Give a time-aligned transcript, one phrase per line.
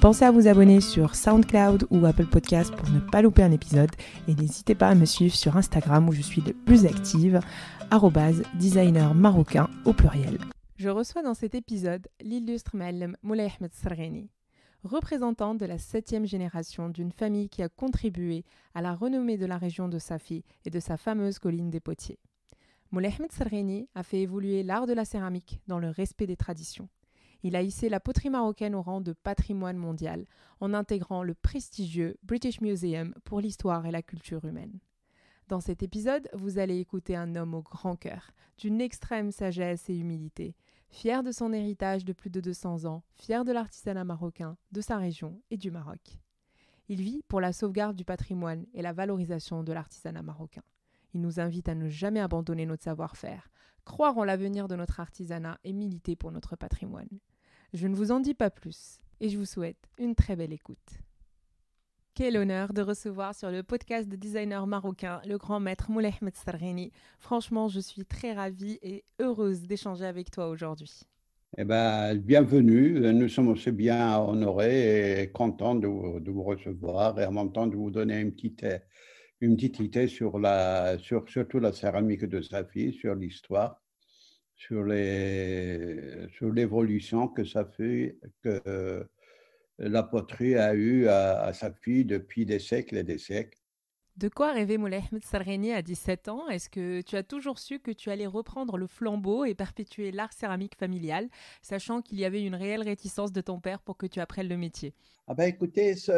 [0.00, 3.90] Pensez à vous abonner sur SoundCloud ou Apple Podcast pour ne pas louper un épisode
[4.28, 7.38] et n'hésitez pas à me suivre sur Instagram où je suis le plus active,
[8.54, 10.38] designer marocain au pluriel.
[10.76, 14.30] Je reçois dans cet épisode l'illustre Ma'alem Moulay Ahmed Sargheni
[14.84, 19.58] représentant de la septième génération d'une famille qui a contribué à la renommée de la
[19.58, 22.18] région de Safi et de sa fameuse colline des Potiers.
[22.90, 26.88] Moulay Ahmed a fait évoluer l'art de la céramique dans le respect des traditions.
[27.42, 30.26] Il a hissé la poterie marocaine au rang de patrimoine mondial
[30.60, 34.78] en intégrant le prestigieux British Museum pour l'histoire et la culture humaine.
[35.48, 39.96] Dans cet épisode, vous allez écouter un homme au grand cœur, d'une extrême sagesse et
[39.96, 40.54] humilité,
[40.90, 44.98] fier de son héritage de plus de 200 ans, fier de l'artisanat marocain, de sa
[44.98, 46.20] région et du Maroc.
[46.88, 50.62] Il vit pour la sauvegarde du patrimoine et la valorisation de l'artisanat marocain.
[51.14, 53.50] Il nous invite à ne jamais abandonner notre savoir-faire,
[53.84, 57.08] croire en l'avenir de notre artisanat et militer pour notre patrimoine.
[57.72, 60.98] Je ne vous en dis pas plus et je vous souhaite une très belle écoute.
[62.14, 66.34] Quel honneur de recevoir sur le podcast de designer marocain le grand maître Moulay Ahmed
[67.20, 71.02] Franchement, je suis très ravie et heureuse d'échanger avec toi aujourd'hui.
[71.58, 72.98] Eh ben, bienvenue.
[73.12, 77.76] Nous sommes aussi bien honorés et contents de vous, recevoir et en même temps de
[77.76, 83.14] vous donner une petite, idée sur, la, sur surtout la céramique de sa fille, sur
[83.14, 83.80] l'histoire,
[84.60, 84.84] sur
[86.52, 89.06] l'évolution que ça fait que
[89.78, 93.58] la poterie a eu à, sa fille depuis des siècles et des siècles.
[94.16, 95.22] De quoi rêvait Moulay Ahmed
[95.72, 96.46] à 17 ans?
[96.48, 100.34] Est-ce que tu as toujours su que tu allais reprendre le flambeau et perpétuer l'art
[100.34, 101.30] céramique familial,
[101.62, 104.58] sachant qu'il y avait une réelle réticence de ton père pour que tu apprennes le
[104.58, 104.92] métier?
[105.26, 106.12] Ah ben écoutez, ça,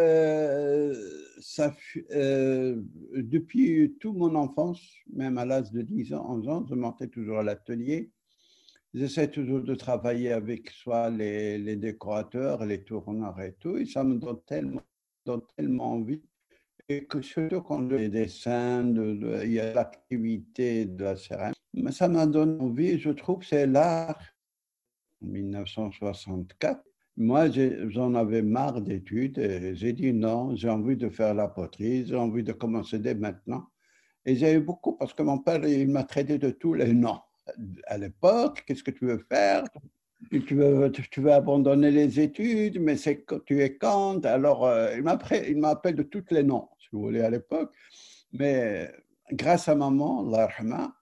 [2.10, 2.82] euh,
[3.14, 4.80] depuis toute mon enfance,
[5.12, 8.10] même à l'âge de 10 ans, 11 ans, je montais toujours à l'atelier.
[8.94, 14.16] J'essaie toujours de travailler avec soit les, décorateurs, les tourneurs et tout, et ça me
[14.16, 14.82] donne tellement,
[15.24, 16.22] donne tellement envie.
[16.90, 22.06] Et que surtout quand les dessins, il y a l'activité de la céramique, mais ça
[22.08, 24.20] m'a donné envie, je trouve c'est l'art.
[25.22, 26.84] En 1964,
[27.16, 29.40] moi, j'en avais marre d'études
[29.74, 33.68] j'ai dit non, j'ai envie de faire la poterie, j'ai envie de commencer dès maintenant.
[34.26, 37.20] Et j'ai eu beaucoup parce que mon père, il m'a traité de tous les noms
[37.86, 39.64] à l'époque, qu'est-ce que tu veux faire?
[40.30, 45.58] Tu veux, tu veux abandonner les études, mais c'est tu es quand Alors, euh, il
[45.58, 47.72] m'appelle de tous les noms, si vous voulez, à l'époque.
[48.32, 48.90] Mais
[49.32, 50.94] grâce à maman, l'Arhma,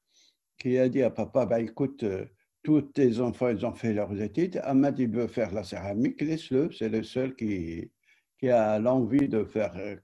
[0.58, 2.24] qui a dit à papa, bah, écoute, euh,
[2.62, 4.60] tous tes enfants, ils ont fait leurs études.
[4.64, 6.70] Ahmed, il veut faire la céramique, laisse-le.
[6.72, 7.90] C'est le seul qui,
[8.38, 9.96] qui a l'envie de faire, euh,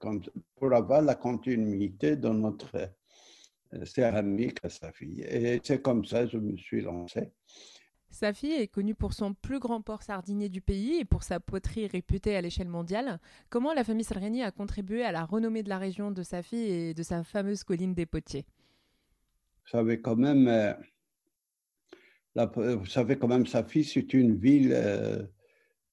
[0.55, 2.91] pour avoir la continuité dans notre
[3.83, 5.21] céramique à sa fille.
[5.21, 7.31] Et c'est comme ça que je me suis lancé.
[8.09, 11.39] Sa fille est connue pour son plus grand port sardinier du pays et pour sa
[11.39, 13.19] poterie réputée à l'échelle mondiale.
[13.49, 16.71] Comment la famille Salreni a contribué à la renommée de la région de sa fille
[16.71, 18.45] et de sa fameuse colline des potiers?
[19.63, 20.73] Vous savez quand même, euh,
[22.75, 25.23] vous savez quand même, sa fille, c'est une ville euh,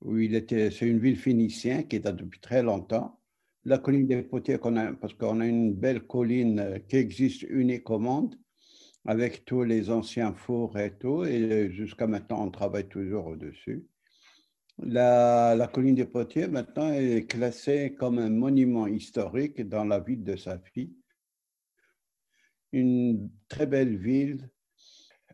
[0.00, 3.18] où il était, c'est une ville phénicienne qui est depuis très longtemps
[3.64, 7.98] la colline des Potiers, parce qu'on a une belle colline euh, qui existe unique au
[7.98, 8.36] monde,
[9.06, 13.86] avec tous les anciens fours et tout, et jusqu'à maintenant, on travaille toujours au-dessus.
[14.78, 20.36] La, colline des Potiers, maintenant, est classée comme un monument historique dans la ville de
[20.36, 20.94] sa fille.
[22.72, 24.50] Une très belle ville.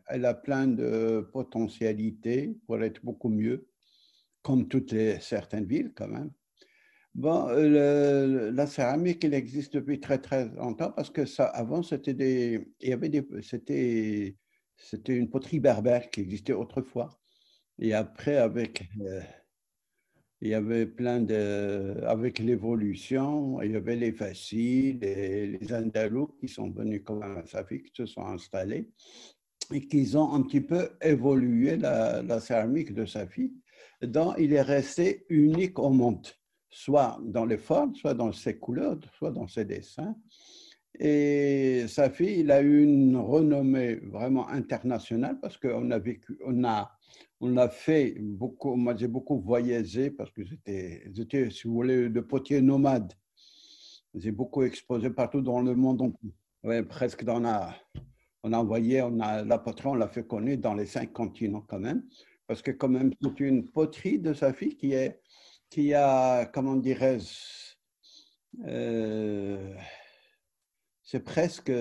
[0.07, 3.67] Elle a plein de potentialités pour être beaucoup mieux,
[4.41, 6.31] comme toutes les, certaines villes quand même.
[7.13, 12.65] Bon, la céramique, elle existe depuis très très longtemps parce que ça, avant, c'était des,
[12.79, 14.37] il y avait des, c'était,
[14.77, 17.19] c'était une poterie berbère qui existait autrefois.
[17.79, 19.21] Et après, avec, euh,
[20.39, 26.27] il y avait plein de, avec l'évolution, il y avait les faciles, et les andalous
[26.39, 28.89] qui sont venus comme un Safi, qui se sont installés
[29.73, 33.53] et qui ont un petit peu évolué la, la céramique de Safi.
[34.01, 36.27] Donc, il est resté unique au monde
[36.71, 40.15] soit dans les formes, soit dans ses couleurs, soit dans ses dessins.
[40.99, 46.63] Et sa fille, il a eu une renommée vraiment internationale parce qu'on a vécu, on
[46.63, 46.91] a,
[47.39, 52.19] on a fait beaucoup, moi j'ai beaucoup voyagé parce que j'étais, si vous voulez, de
[52.21, 53.13] potier nomade.
[54.15, 56.13] j'ai beaucoup exposé partout dans le monde.
[56.89, 57.73] Presque dans la,
[58.43, 61.63] on a envoyé, on a, la poterie, on l'a fait connaître dans les cinq continents
[61.67, 62.03] quand même,
[62.47, 65.20] parce que quand même, c'est une poterie de sa fille qui, est,
[65.71, 67.75] qui a, comment dirais-je,
[68.65, 69.73] euh,
[71.01, 71.71] c'est presque,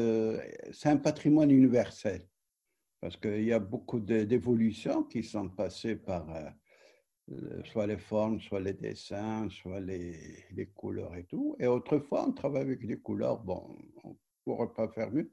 [0.72, 2.22] c'est un patrimoine universel,
[3.00, 6.24] parce qu'il y a beaucoup d'évolutions qui sont passées par
[7.32, 11.56] euh, soit les formes, soit les dessins, soit les, les, couleurs et tout.
[11.58, 14.14] Et autrefois, on travaille avec des couleurs, bon, on ne
[14.44, 15.30] pourrait pas faire mieux,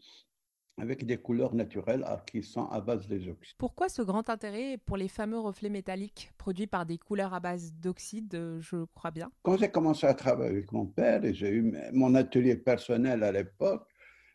[0.77, 3.55] avec des couleurs naturelles qui sont à base des oxydes.
[3.57, 7.73] Pourquoi ce grand intérêt pour les fameux reflets métalliques produits par des couleurs à base
[7.73, 9.31] d'oxyde, euh, je crois bien?
[9.41, 13.31] Quand j'ai commencé à travailler avec mon père et j'ai eu mon atelier personnel à
[13.31, 13.87] l'époque,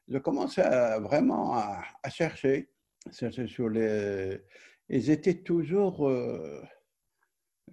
[0.08, 0.62] j'ai commencé
[1.00, 2.70] vraiment à, chercher,
[3.12, 4.40] chercher sur les...
[4.88, 6.08] Ils étaient toujours...
[6.08, 6.60] Euh,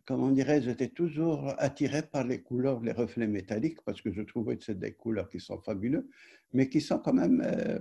[0.05, 4.57] comment dirais-je, j'étais toujours attiré par les couleurs, les reflets métalliques, parce que je trouvais
[4.57, 6.07] que c'est des couleurs qui sont fabuleuses,
[6.53, 7.79] mais qui sont quand même, euh,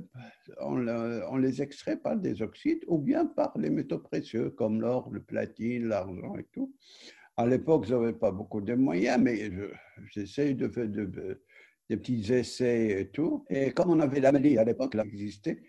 [0.61, 5.21] on, les extrait par des oxydes ou bien par les métaux précieux, comme l'or, le
[5.21, 6.75] platine, l'argent et tout.
[7.37, 9.51] À l'époque, je n'avais pas beaucoup de moyens, mais
[10.13, 13.45] j'essaye de faire des petits essais et tout.
[13.49, 15.63] Et comme on avait la maladie à l'époque, elle existait,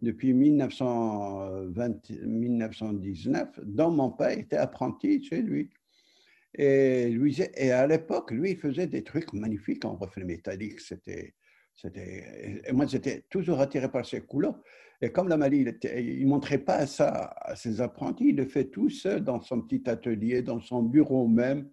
[0.00, 5.70] depuis 1920, 1919, dont mon père était apprenti chez lui.
[6.54, 10.80] Et, lui, et à l'époque, lui, il faisait des trucs magnifiques en reflet métallique.
[10.80, 11.34] C'était,
[11.74, 14.60] c'était, moi, j'étais toujours attiré par ces couleurs.
[15.00, 15.64] Et comme la Mali,
[15.96, 19.62] il ne montrait pas ça à ses apprentis, il le fait tout seul dans son
[19.62, 21.70] petit atelier, dans son bureau même.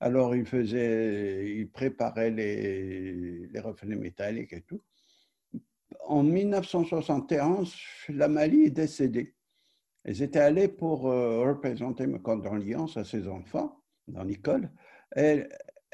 [0.00, 4.82] Alors, il faisait, il préparait les, les reflets métalliques et tout.
[6.06, 7.74] En 1971,
[8.08, 9.34] la Mali est décédée.
[10.06, 14.70] Ils étaient allés pour euh, représenter mes condoléances à ses enfants dans l'école,
[15.12, 15.48] elle,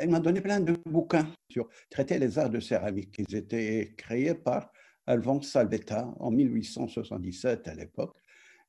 [0.09, 3.17] m'a donné plein de bouquins sur traiter les arts de céramique.
[3.19, 4.73] Ils étaient créés par
[5.07, 8.17] Alphonse Salvetta en 1877 à l'époque.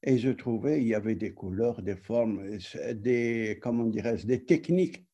[0.03, 2.57] Et je trouvais il y avait des couleurs, des formes,
[2.93, 5.05] des, comment dirais des techniques.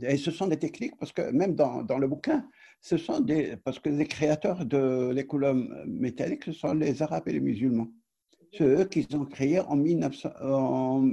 [0.00, 2.48] Et ce sont des techniques parce que même dans, le bouquin,
[2.80, 3.24] ce sont
[3.64, 5.56] parce que les créateurs de les couleurs
[5.86, 7.88] métalliques, ce sont les Arabes et les musulmans.
[8.52, 11.12] C'est eux qui ont créé en 1900, en,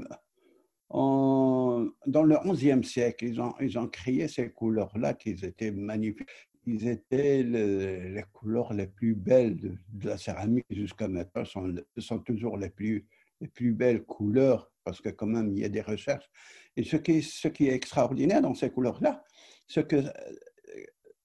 [0.90, 6.30] dans le XIe siècle, ils ont, ils créé ces couleurs-là qui étaient magnifiques.
[6.68, 12.58] Ils étaient les couleurs les plus belles de, la céramique jusqu'à maintenant, sont, sont toujours
[12.58, 13.06] les plus,
[13.42, 16.30] les plus belles couleurs parce que quand même il y a des recherches.
[16.78, 19.24] Et ce qui, ce qui est extraordinaire dans ces couleurs-là,
[19.68, 20.12] c'est que euh,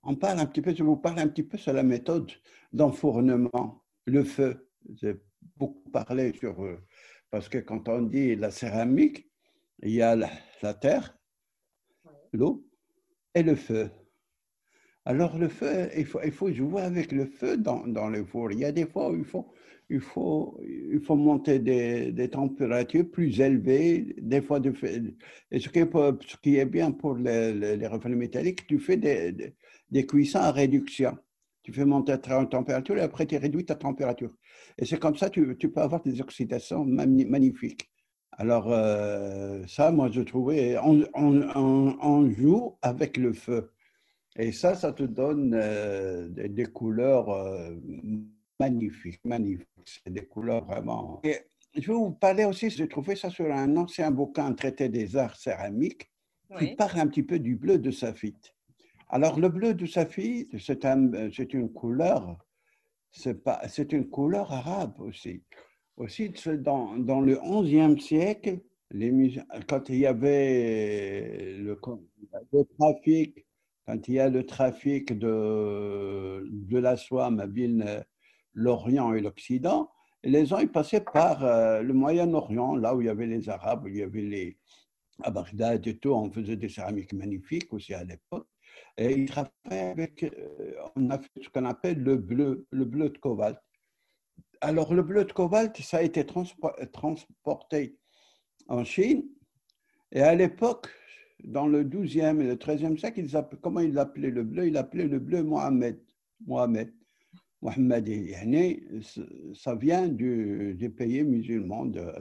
[0.02, 2.32] on parle un petit peu, je vous parle un petit peu sur la méthode
[2.72, 4.68] d'enfournement, le feu.
[4.94, 5.16] J'ai
[5.56, 6.78] beaucoup parlé sur, euh,
[7.30, 9.29] parce que quand on dit la céramique,
[9.82, 11.16] il y a la, terre,
[12.32, 12.66] l'eau
[13.34, 13.90] et le feu.
[15.04, 18.52] Alors le feu, il faut, il faut jouer avec le feu dans, dans, le four.
[18.52, 19.50] Il y a des fois où il faut,
[19.88, 24.72] il faut, il faut monter des, des températures plus élevées, des fois de
[25.50, 28.98] Et ce qui est, ce qui est bien pour les, les, reflets métalliques, tu fais
[28.98, 29.54] des,
[29.90, 31.16] des, cuissons à réduction.
[31.62, 34.34] Tu fais monter ta température et après tu réduis ta température.
[34.78, 37.90] Et c'est comme ça que tu, tu peux avoir des oxydations magnifiques.
[38.40, 43.70] Alors, euh, ça, moi, je trouvais, on, joue avec le feu.
[44.34, 47.76] Et ça, ça te donne euh, des, couleurs euh,
[48.58, 49.68] magnifiques, magnifiques.
[49.84, 51.20] C'est des couleurs vraiment.
[51.22, 51.36] Et
[51.74, 55.36] je vais vous parler aussi, j'ai trouvé ça sur un ancien bouquin traité des arts
[55.36, 56.10] céramiques
[56.58, 58.54] qui parle un petit peu du bleu de saphite.
[59.10, 60.82] Alors, le bleu de saphite, c'est
[61.52, 62.38] une couleur,
[63.12, 65.42] c'est une couleur arabe aussi.
[66.00, 68.60] Aussi, dans, dans le XIe siècle,
[69.68, 71.78] quand il y avait le,
[72.78, 73.46] trafic,
[73.86, 78.02] quand il y a le trafic de, de la soie, ma ville,
[78.54, 79.90] l'Orient et l'Occident,
[80.24, 83.84] les gens ils passaient par euh, le Moyen-Orient, là où il y avait les Arabes,
[83.84, 84.56] où il y avait les.
[85.22, 85.30] À
[85.74, 88.48] et tout, on faisait des céramiques magnifiques aussi à l'époque.
[88.96, 90.22] Et ils travaillaient avec.
[90.22, 93.58] Euh, on a fait ce qu'on appelle le bleu, le bleu de cobalt
[94.60, 97.96] alors, le bleu de cobalt, ça a été transporté
[98.68, 99.24] en Chine.
[100.12, 100.88] Et à l'époque,
[101.44, 104.66] dans le 12e et le 13e siècle, ils comment ils l'appelaient le bleu?
[104.66, 106.00] Ils l'appelaient le bleu Mohamed.
[106.46, 106.92] Mohamed.
[107.62, 108.08] Mohamed,
[109.54, 112.12] ça vient du, pays musulman de.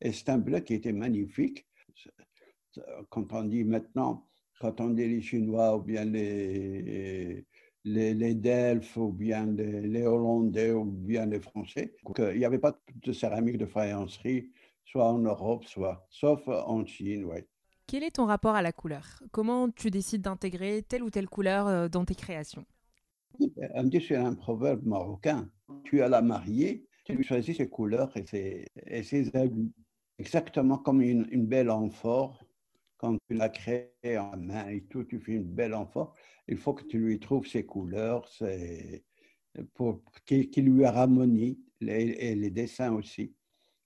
[0.00, 1.66] Et c'est un bleu qui était magnifique.
[3.10, 4.26] Quand on dit maintenant,
[4.60, 7.46] quand on dit les Chinois ou bien les,
[7.84, 11.94] les, les Delphes ou bien les, Hollandais ou bien les Français.
[12.18, 14.50] il n'y avait pas de céramique de faïencerie,
[14.84, 17.38] soit en Europe, soit, sauf en Chine, oui.
[17.86, 19.22] Quel est ton rapport à la couleur?
[19.30, 22.64] Comment tu décides d'intégrer telle ou telle couleur euh, dans tes créations?
[23.74, 25.50] On dit c'est un proverbe marocain.
[25.84, 29.72] Tu as la mariée, tu lui choisis ses couleurs et ses, et ses habits.
[30.18, 32.43] Exactement comme une, une belle amphore
[32.96, 36.12] quand tu la crées en main et tout, tu fais une belle enfant,
[36.48, 38.28] il faut que tu lui trouves ses couleurs,
[39.74, 43.34] pour qui, lui harmonie, et les dessins aussi.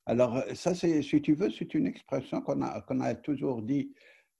[0.07, 3.93] Alors, ça, si tu veux, c'est une expression qu'on a, toujours dit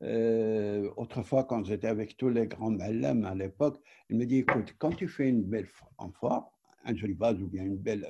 [0.03, 3.79] euh, autrefois quand j'étais avec tous les grands malams à l'époque.
[4.09, 6.53] Il me dit, écoute, quand tu fais une belle enfant,
[6.85, 8.07] un joli vase ou bien une belle,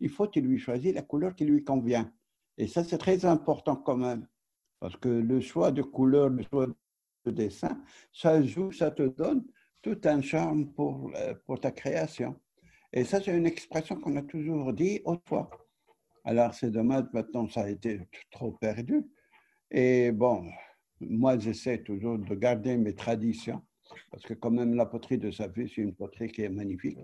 [0.00, 2.12] il faut que tu lui choisisses la couleur qui lui convient.
[2.58, 4.26] Et ça, c'est très important quand même.
[4.80, 6.66] Parce que le choix de couleur, le choix
[7.24, 7.82] de dessin,
[8.12, 9.44] ça joue, ça te donne
[9.82, 12.36] tout un charme pour, euh, pour ta création.
[12.92, 15.50] Et ça, c'est une expression qu'on a toujours dit autrefois.
[16.24, 19.06] Alors, c'est dommage, maintenant, ça a été trop perdu.
[19.70, 20.50] Et bon,
[21.00, 23.62] moi, j'essaie toujours de garder mes traditions,
[24.10, 26.98] parce que quand même, la poterie de Safi, c'est une poterie qui est magnifique.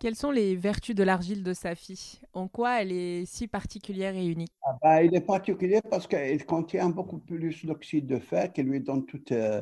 [0.00, 2.20] Quelles sont les vertus de l'argile de Safi?
[2.32, 4.52] En quoi elle est si particulière et unique?
[4.62, 8.80] Ah bah, Elle est particulière parce qu'elle contient beaucoup plus d'oxyde de fer qui lui
[8.80, 9.60] donne toute euh,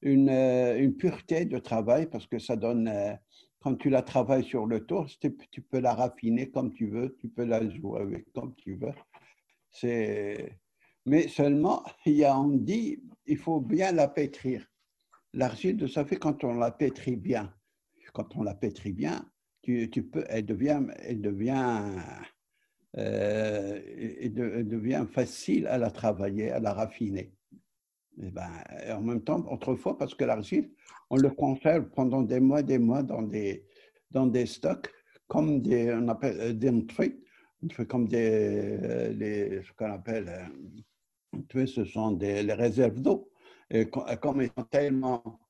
[0.00, 3.12] une, euh, une, pureté de travail parce que ça donne, euh,
[3.60, 5.06] quand tu la travailles sur le tour,
[5.50, 8.94] tu peux la raffiner comme tu veux, tu peux la jouer avec comme tu veux.
[11.06, 14.66] Mais seulement, il y a, on dit, il faut bien la pétrir.
[15.34, 17.52] L'argile de Safi, quand on la pétrit bien,
[18.12, 19.28] quand on la pétrit bien,
[19.62, 21.82] tu, peux, elle devient, elle devient,
[22.96, 27.34] euh, elle devient facile à la travailler, à la raffiner.
[28.22, 28.48] Et ben,
[28.90, 30.70] en même temps, autrefois, parce que l'argile,
[31.10, 33.66] on le conserve pendant des mois, des mois dans des,
[34.12, 34.88] dans des stocks,
[35.26, 37.20] comme des, on appelle euh, des trucs,
[37.88, 40.30] comme des, euh, les, ce qu'on appelle,
[41.66, 43.32] ce sont des les réserves d'eau.
[43.74, 45.40] Et comme ils sont tellement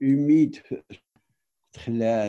[0.00, 0.62] humides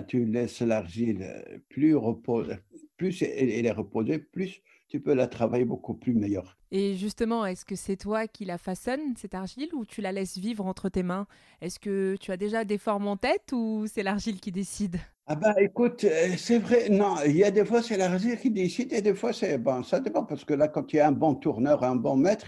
[0.08, 2.56] tu laisses l'argile plus repose,
[2.98, 6.58] plus elle est reposée, plus tu peux la travailler beaucoup plus meilleur.
[6.72, 10.38] Et justement, est-ce que c'est toi qui la façonnes, cette argile, ou tu la laisses
[10.38, 11.28] vivre entre tes mains?
[11.62, 14.98] Est-ce que tu as déjà des formes en tête ou c'est l'argile qui décide?
[15.28, 18.52] Ah ben écoute, euh, c'est vrai, non, il y a des fois c'est l'argile qui
[18.52, 21.14] décide et des fois c'est, bon, ça dépend parce que là, quand tu as un
[21.14, 22.48] bon tourneur, un bon maître,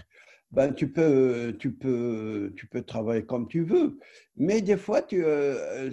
[0.54, 3.98] ben, tu, peux, tu, peux, tu peux travailler comme tu veux.
[4.36, 5.90] Mais des fois, tu, euh,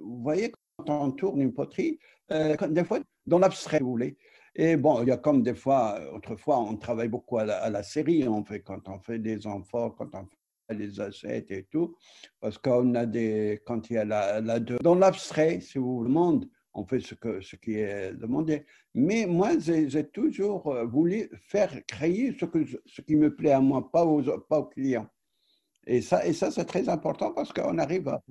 [0.00, 1.98] vous voyez, quand on tourne une poterie,
[2.32, 4.16] euh, des fois, dans l'abstrait, vous voulez.
[4.54, 8.26] Et bon, il y a comme des fois, autrefois, on travaille beaucoup à la, série,
[8.28, 10.26] on fait, quand on fait des enfants, quand on
[10.68, 11.96] fait des assiettes et tout,
[12.40, 16.10] parce qu'on a des, quand il y a la, la dans l'abstrait, si vous le
[16.10, 18.64] monde, on fait ce, que, ce qui est demandé.
[18.94, 23.60] Mais moi, j'ai toujours euh, voulu faire créer ce, que, ce qui me plaît à
[23.60, 25.08] moi, pas aux, pas aux clients.
[25.86, 28.22] Et ça, et ça c'est très important parce qu'on arrive à...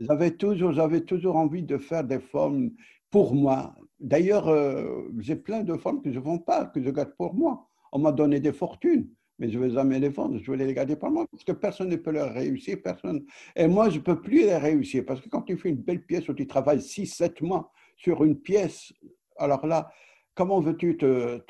[0.00, 0.74] J'avais toujours,
[1.06, 2.70] toujours envie de faire des formes
[3.10, 3.74] pour moi.
[3.98, 7.34] D'ailleurs, euh, j'ai plein de formes que je ne vends pas, que je garde pour
[7.34, 7.66] moi.
[7.92, 10.74] On m'a donné des fortunes, mais je ne vais jamais les vendre, je vais les
[10.74, 13.24] garder pour moi, parce que personne ne peut les réussir, personne.
[13.54, 16.04] Et moi, je ne peux plus les réussir, parce que quand tu fais une belle
[16.04, 18.92] pièce où tu travailles 6, 7 mois, sur une pièce,
[19.38, 19.90] alors là,
[20.34, 21.40] comment veux-tu te,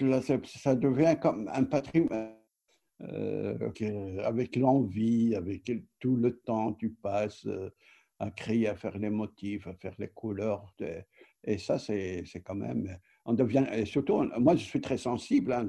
[0.44, 2.32] ça devient comme un patrimoine
[3.02, 7.68] euh, avec l'envie, avec tout le temps tu passes euh,
[8.18, 10.74] à créer, à faire les motifs, à faire les couleurs.
[11.44, 15.52] et ça, c'est quand même, on devient, et surtout, moi je suis très sensible.
[15.52, 15.68] Hein,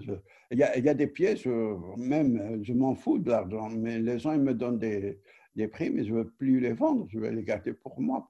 [0.52, 3.70] il, y a, il, y a, des pièces, euh, même, je m'en fous de l'argent,
[3.70, 5.20] mais les gens ils me donnent des,
[5.56, 8.26] des prix, mais je ne veux plus les vendre, je vais les garder pour moi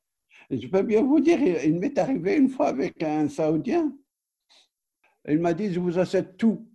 [0.50, 3.96] je peux bien vous dire, il m'est arrivé une fois avec un Saoudien.
[5.28, 6.68] Il m'a dit, je vous achète tout.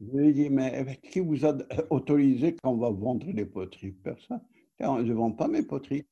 [0.00, 1.56] Je lui ai dit, mais avec qui vous a
[1.90, 3.92] autorisé qu'on va vendre les poteries?
[3.92, 4.40] Personne.
[4.80, 6.04] Je ne vends pas mes poteries.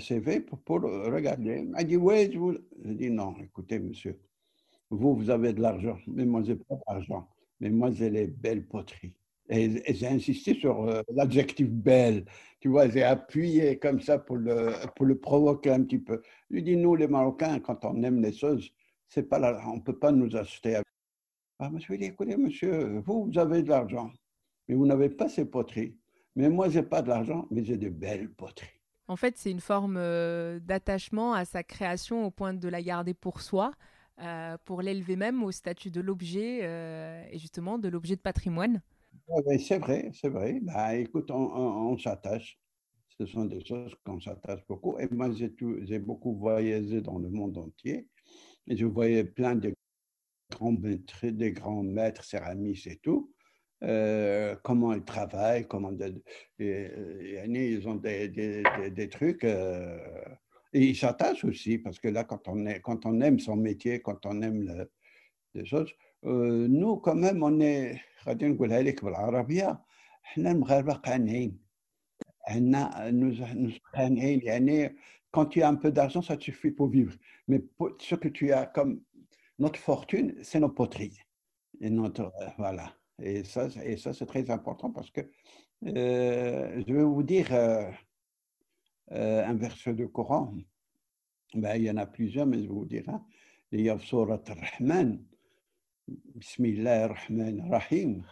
[0.00, 1.60] C'est fait pour, regarder.
[1.64, 2.56] Il m'a dit, oui, je vous...
[2.84, 4.18] J'ai dit, non, écoutez, monsieur,
[4.88, 7.28] vous, vous avez de l'argent, mais moi, je n'ai pas d'argent.
[7.60, 9.14] Mais moi, j'ai les belles poteries.
[9.52, 12.24] Et, j'ai insisté sur euh, l'adjectif belle.
[12.60, 16.22] Tu vois, j'ai appuyé comme ça pour le, pour le provoquer un petit peu.
[16.48, 18.70] Je lui dis, nous, les Marocains, quand on aime les choses,
[19.28, 20.80] pas on ne peut pas nous acheter.
[21.58, 24.10] Ah, monsieur, dit, écoutez, monsieur, vous, avez de l'argent,
[24.68, 25.98] mais vous n'avez pas ces poteries.
[26.34, 28.80] Mais moi, je n'ai pas de l'argent, mais j'ai de belles poteries.
[29.06, 33.12] En fait, c'est une forme euh, d'attachement à sa création au point de la garder
[33.12, 33.72] pour soi,
[34.22, 36.60] euh, pour l'élever même au statut de l'objet
[37.30, 38.80] et justement de l'objet de patrimoine
[39.58, 40.58] c'est vrai, c'est vrai.
[40.62, 42.58] Bah, écoute, on, s'attache.
[43.18, 44.98] Ce sont des choses qu'on s'attache beaucoup.
[44.98, 48.08] Et moi, j'ai beaucoup voyagé dans le monde entier.
[48.66, 49.74] Et je voyais plein de
[50.50, 53.32] grands maîtres, des grands maîtres céramistes et tout.
[53.84, 55.92] euh, comment ils travaillent, comment
[56.58, 59.44] ils ont des, trucs.
[59.44, 59.98] Euh,
[60.72, 64.86] et ils s'attachent aussi, parce que là, quand on, aime son métier, quand on aime
[65.54, 65.92] les choses,
[66.24, 68.00] nous, quand même, on est,
[75.30, 77.14] quand tu as un peu d'argent, ça te suffit pour vivre.
[77.48, 77.62] Mais
[77.98, 79.02] ce que tu as comme
[79.58, 81.18] notre fortune, c'est nos poteries.
[81.80, 81.90] Et
[82.58, 82.94] voilà.
[83.20, 85.20] Et ça, et ça c'est très important parce que
[85.86, 87.90] euh, je vais vous dire euh,
[89.12, 90.54] euh, un verset de Coran.
[91.54, 93.04] Ben, il y en a plusieurs, mais je vais vous dire.
[93.72, 94.42] Il y a Surat
[96.12, 96.18] Ar-Rahman.
[96.34, 98.22] Bismillah ar-Rahman ar-Rahim.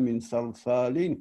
[0.00, 1.14] min salsalin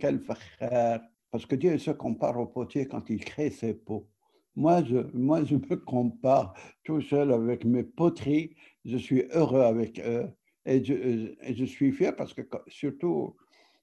[1.31, 4.07] Parce que Dieu se compare au potier quand il crée ses pots.
[4.55, 8.55] Moi je, moi, je me compare tout seul avec mes poteries.
[8.85, 10.29] Je suis heureux avec eux.
[10.65, 13.35] Et je, suis fier parce que surtout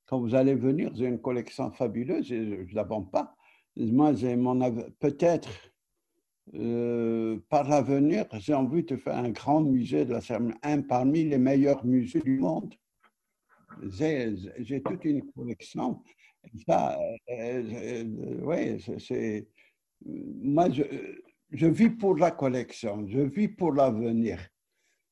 [0.07, 3.35] quand vous allez venir, j'ai une collection fabuleuse et je ne la vends pas.
[3.77, 4.59] Moi, j'ai mon
[5.01, 5.49] peut-être
[6.55, 11.25] euh, par l'avenir, j'ai envie de faire un grand musée de la cérémonie, un parmi
[11.25, 12.75] les meilleurs musées du monde.
[13.83, 16.03] J'ai toute une collection.
[16.67, 16.99] Ça,
[17.31, 18.05] euh,
[18.47, 19.49] euh, c'est,
[20.05, 20.83] moi, je,
[21.51, 24.39] je vis pour la collection, je vis pour l'avenir.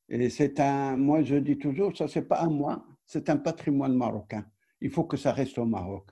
[0.08, 3.94] Et c'est un, moi je dis toujours, ça c'est pas à moi, c'est un patrimoine
[3.94, 4.44] marocain.
[4.80, 6.10] Il faut que ça reste au Maroc.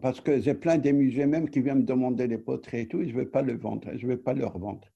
[0.00, 3.00] Parce que j'ai plein de musées même qui viennent me demander des poteries et tout,
[3.00, 4.88] et je ne vais pas le vendre, je ne vais pas leur vendre.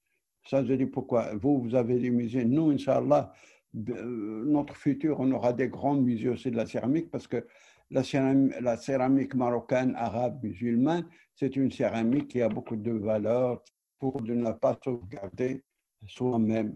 [0.45, 1.35] Ça, je dis pourquoi?
[1.35, 2.43] Vous, vous avez des musées.
[2.43, 3.31] Nous, Inch'Allah,
[3.75, 7.45] euh, notre futur, on aura des grands musées aussi de la céramique parce que
[7.91, 13.63] la céramique, la céramique marocaine, arabe, musulmane, c'est une céramique qui a beaucoup de valeur
[13.99, 15.63] pour ne pas sauvegarder
[16.07, 16.75] soi-même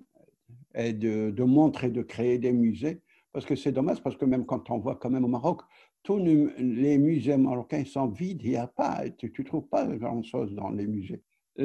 [0.76, 3.02] et de, montrer, de créer des musées.
[3.32, 5.62] Parce que c'est dommage, parce que même quand on voit quand même au Maroc,
[6.04, 10.54] tous les musées marocains sont vides, il n'y a pas, tu ne trouves pas grand-chose
[10.54, 11.22] dans les musées.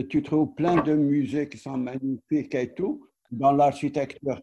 [0.08, 4.40] Tu trouves plein de musées qui sont magnifiques et tout, dans l'architecture.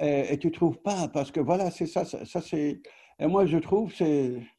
[0.00, 2.80] Et, tu ne trouves pas, parce que voilà, c'est ça, ça, c'est...
[3.18, 3.92] Et moi, je trouve,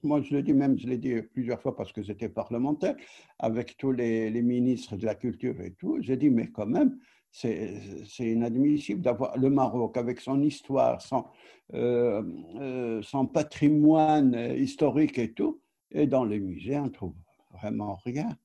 [0.01, 2.95] moi, je le dis même, je l'ai dit plusieurs fois parce que j'étais parlementaire,
[3.37, 6.97] avec tous les, ministres de la culture et tout, j'ai dit, mais quand même,
[7.37, 11.25] c'est inadmissible d'avoir le Maroc avec son histoire, son,
[11.73, 12.23] euh,
[12.59, 17.13] euh, son patrimoine historique et tout, et dans les musées, on ne trouve
[17.53, 18.35] vraiment rien.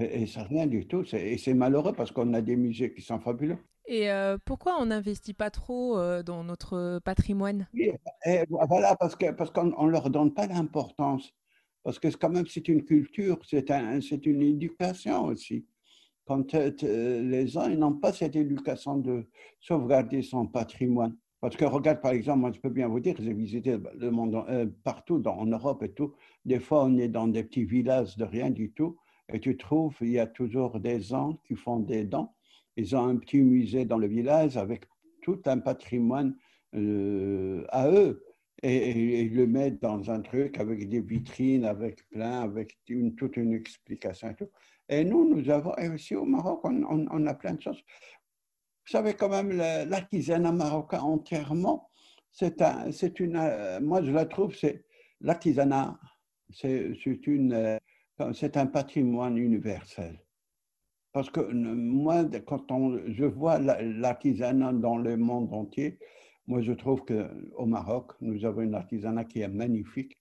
[0.00, 1.04] Et, c'est rien du tout.
[1.14, 3.58] Et c'est malheureux parce qu'on a des musées qui sont fabuleux.
[3.86, 7.68] Et euh, pourquoi on n'investit pas trop dans notre patrimoine?
[8.48, 11.32] Voilà, parce qu'on parce qu'on ne leur donne pas d'importance.
[11.84, 15.64] Parce que quand même, c'est une culture, c'est un, une éducation aussi
[16.26, 19.26] quand euh, les gens n'ont pas cette éducation de
[19.60, 21.16] sauvegarder son patrimoine.
[21.40, 24.34] Parce que regarde, par exemple, moi je peux bien vous dire, j'ai visité le monde
[24.48, 26.14] euh, partout en Europe et tout.
[26.44, 28.96] Des fois, on est dans des petits villages de rien du tout
[29.32, 32.28] et tu trouves, il y a toujours des gens qui font des dons.
[32.76, 34.84] Ils ont un petit musée dans le village avec
[35.22, 36.36] tout un patrimoine
[36.74, 38.22] euh, à eux.
[38.62, 42.78] Et, ils le mettent dans un truc avec des vitrines, avec plein, avec
[43.16, 44.48] toute une explication et tout.
[44.88, 47.82] Et nous, nous avons, et aussi au Maroc, on, a plein de choses.
[48.86, 51.90] Vous savez quand même, l'artisanat marocain entièrement,
[52.30, 54.84] c'est un, une, euh, moi je la trouve, c'est
[55.20, 55.98] l'artisanat,
[56.50, 56.94] c'est,
[57.26, 57.78] une, euh,
[58.32, 60.22] c'est un patrimoine universel.
[61.12, 65.98] Parce que moi, quand on, je vois l'artisanat dans le monde entier,
[66.46, 70.16] moi je trouve qu'au Maroc, nous avons un artisanat qui est magnifique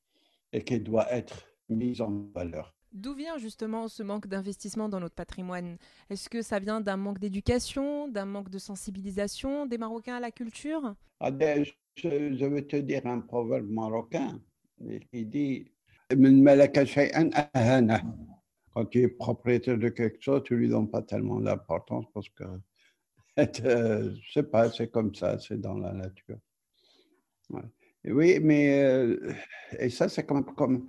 [0.53, 2.74] et qui doit être mis en valeur.
[2.95, 5.77] D'où vient justement ce manque d'investissement dans notre patrimoine?
[6.09, 10.31] Est-ce que ça vient d'un manque d'éducation, d'un manque de sensibilisation des Marocains à la
[10.31, 10.95] culture?
[11.19, 11.65] Ah ben,
[11.97, 14.39] je, vais te dire un proverbe marocain
[15.11, 15.67] qui dit
[18.73, 22.29] quand tu es propriétaire de quelque chose, tu ne lui donnes pas tellement d'importance parce
[22.29, 22.43] que,
[23.65, 26.37] euh, je sais pas, c'est comme ça, c'est dans la nature.
[28.05, 29.33] Oui, mais, euh,
[29.79, 30.87] et ça, c'est comme, comme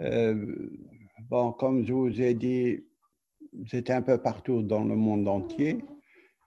[0.00, 0.70] euh,
[1.28, 2.86] Bon, comme je vous ai dit,
[3.64, 5.84] j'étais un peu partout dans le monde entier.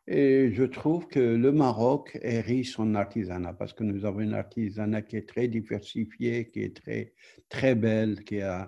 [0.08, 4.34] Et je trouve que le Maroc est riche en artisanat parce que nous avons un
[4.34, 7.14] artisanat qui est très diversifié, qui est très,
[7.48, 8.68] très belle, qui a,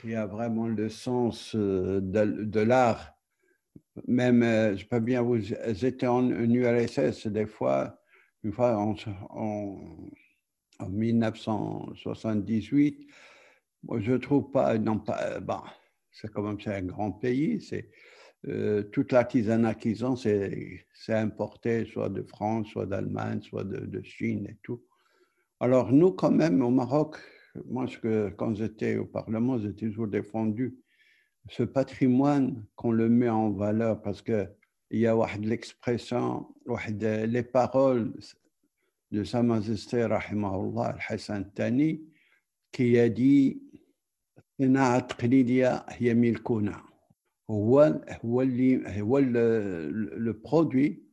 [0.00, 3.16] qui a vraiment le sens euh, de, l'art.
[4.08, 5.38] Même, euh, je peux bien vous.
[5.38, 8.00] J'étais en, URSS des fois,
[8.42, 8.96] une fois en
[10.88, 13.06] 1978
[13.98, 15.60] je ne trouve pas, non pas, euh, bon,
[16.10, 17.90] c'est quand même un grand pays, c'est
[18.46, 24.46] euh, toute l'artisanat qu'ils ont, c'est importé soit de France, soit d'Allemagne, soit de, Chine
[24.50, 24.82] et tout.
[25.60, 27.16] Alors nous, quand même, au Maroc,
[27.66, 27.86] moi,
[28.36, 30.76] quand j'étais au Parlement, j'ai toujours défendu
[31.48, 34.48] ce patrimoine qu'on le met en valeur parce qu'il
[34.90, 36.48] y a l'expression,
[36.90, 38.12] les paroles
[39.10, 42.02] de Sa Majesté, Rahimahullah, Al-Hassan Tani,
[42.72, 43.62] qui a dit
[49.20, 51.04] le produit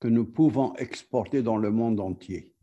[0.00, 2.54] que nous pouvons exporter dans le monde entier.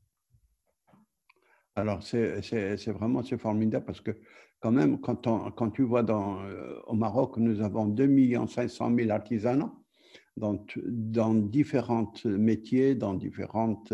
[1.76, 4.12] Alors, c'est vraiment formidable parce que
[4.60, 9.74] quand même, quand, tu vois euh, au Maroc, nous avons 2 500 000 artisanats
[10.38, 13.91] dans, dans différents métiers, dans différentes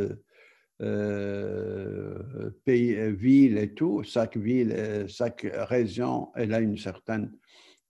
[0.81, 4.01] euh, pays, villes et tout.
[4.03, 7.31] Chaque ville, chaque région, elle a une certaine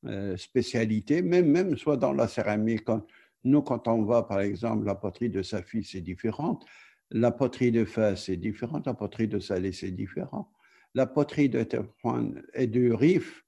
[0.06, 2.88] euh, spécialité, même, même soit dans la céramique.
[3.44, 6.66] nous, quand on voit, par exemple, la poterie de Safi, c'est différente.
[7.12, 8.82] La poterie de Fès, c'est différent.
[8.86, 10.54] La poterie de Salé, c'est différent.
[10.96, 13.44] La poterie de Tefouan et du Rif,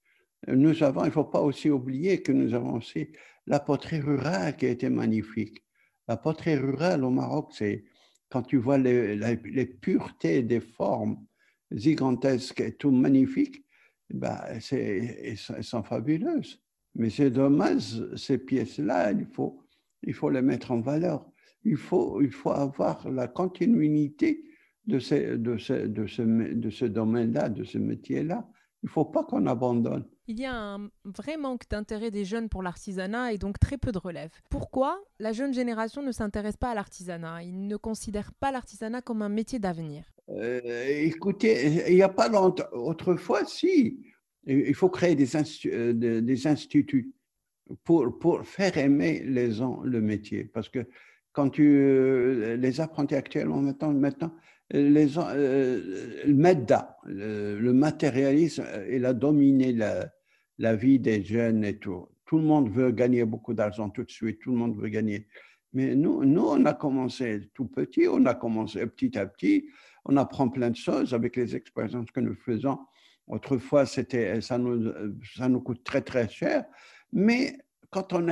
[0.48, 3.14] nous avons, il ne faut pas aussi oublier que nous avons aussi
[3.48, 5.64] la poterie rurale qui a été magnifique.
[6.10, 7.86] La poterie rurale au Maroc, c'est
[8.32, 11.18] quand tu vois les, puretés des formes
[11.72, 13.64] gigantesques et tout magnifiques,
[14.14, 16.62] bah, elles sont fabuleuses.
[16.96, 19.62] Mais c'est dommage, ces pièces-là, il faut,
[20.04, 21.32] il faut les mettre en valeur
[21.64, 24.44] il faut, il faut avoir la continuité
[24.86, 25.56] de ce, de
[25.88, 28.48] de ce, de ce domaine-là, de ce métier-là.
[28.84, 30.06] Il ne faut pas qu'on abandonne.
[30.28, 33.92] Il y a un vrai manque d'intérêt des jeunes pour l'artisanat et donc très peu
[33.92, 34.32] de relève.
[34.50, 37.44] Pourquoi la jeune génération ne s'intéresse pas à l'artisanat?
[37.44, 42.28] Ils ne considèrent pas l'artisanat comme un métier d'avenir euh, Écoutez, il n'y a pas
[42.28, 42.72] longtemps.
[42.74, 44.00] Autrefois, si.
[44.48, 45.36] Il faut créer des,
[45.68, 47.14] euh, des instituts
[47.84, 50.46] pour, pour faire aimer les gens le métier.
[50.46, 50.88] Parce que
[51.34, 54.34] quand tu euh, les apprentis actuellement maintenant, maintenant
[54.74, 60.10] euh, le MEDA, le, matérialisme, il a dominé la,
[60.60, 62.08] la, vie des jeunes et tout.
[62.26, 65.28] Tout le monde veut gagner beaucoup d'argent tout de suite, tout le monde veut gagner.
[65.74, 69.68] Mais nous, nous, on a commencé tout petit, on a commencé petit à petit,
[70.06, 72.80] on apprend plein de choses avec les expériences que nous faisons.
[73.28, 74.92] Autrefois, ça, nous,
[75.36, 76.66] ça nous coûte très très cher,
[77.14, 77.58] mais
[77.92, 78.28] quand on,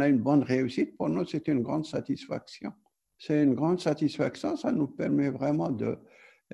[0.00, 2.72] a une bonne réussite, pour nous, c'est une grande satisfaction.
[3.18, 5.98] C'est une grande satisfaction, ça nous permet vraiment de,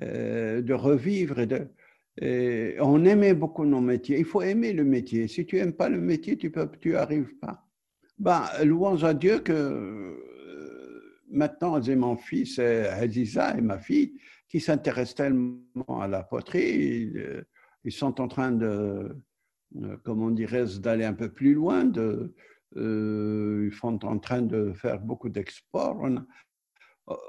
[0.01, 1.39] euh, de revivre.
[2.21, 4.19] Et on aimait beaucoup nos métiers.
[4.19, 5.27] Il faut aimer le métier.
[5.27, 7.65] Si tu n'aimes pas le métier, tu n'y tu arrives pas.
[8.19, 8.43] Ben,
[9.03, 16.01] à Dieu que euh, maintenant, j'ai mon fils Aziza et ma fille qui s'intéressent tellement
[16.01, 17.11] à la poterie.
[17.83, 19.09] ils sont en train de euh,
[20.03, 21.91] comment dirais-je, d'aller un peu plus loin.
[22.77, 26.07] Euh, ils sont en train de faire beaucoup d'exports.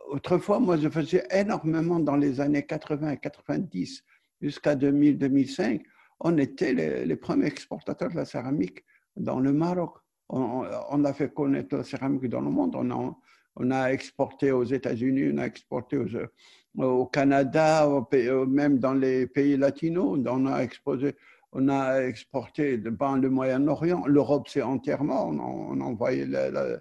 [0.08, 4.02] Autrefois, moi, je faisais énormément dans les années 80 et 90
[4.40, 5.82] jusqu'à 2000-2005.
[6.20, 6.72] On était
[7.04, 8.84] les, premiers exportateurs de la céramique
[9.16, 9.96] dans le Maroc.
[10.28, 12.74] On, a fait connaître la céramique dans le monde.
[13.58, 15.98] On a exporté aux États-Unis, on a exporté
[16.78, 17.88] au Canada,
[18.48, 20.18] même dans les pays latinos.
[20.26, 21.14] On a exposé
[21.52, 24.06] on a exporté dans le Moyen-Orient.
[24.06, 26.80] L'Europe, c'est entièrement, on, a envoyé la,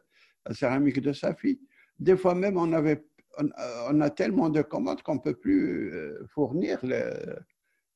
[0.52, 1.60] céramique de Safi.
[2.00, 3.06] Des fois même, on, avait,
[3.38, 6.80] on, a tellement de commandes qu'on ne peut plus euh, fournir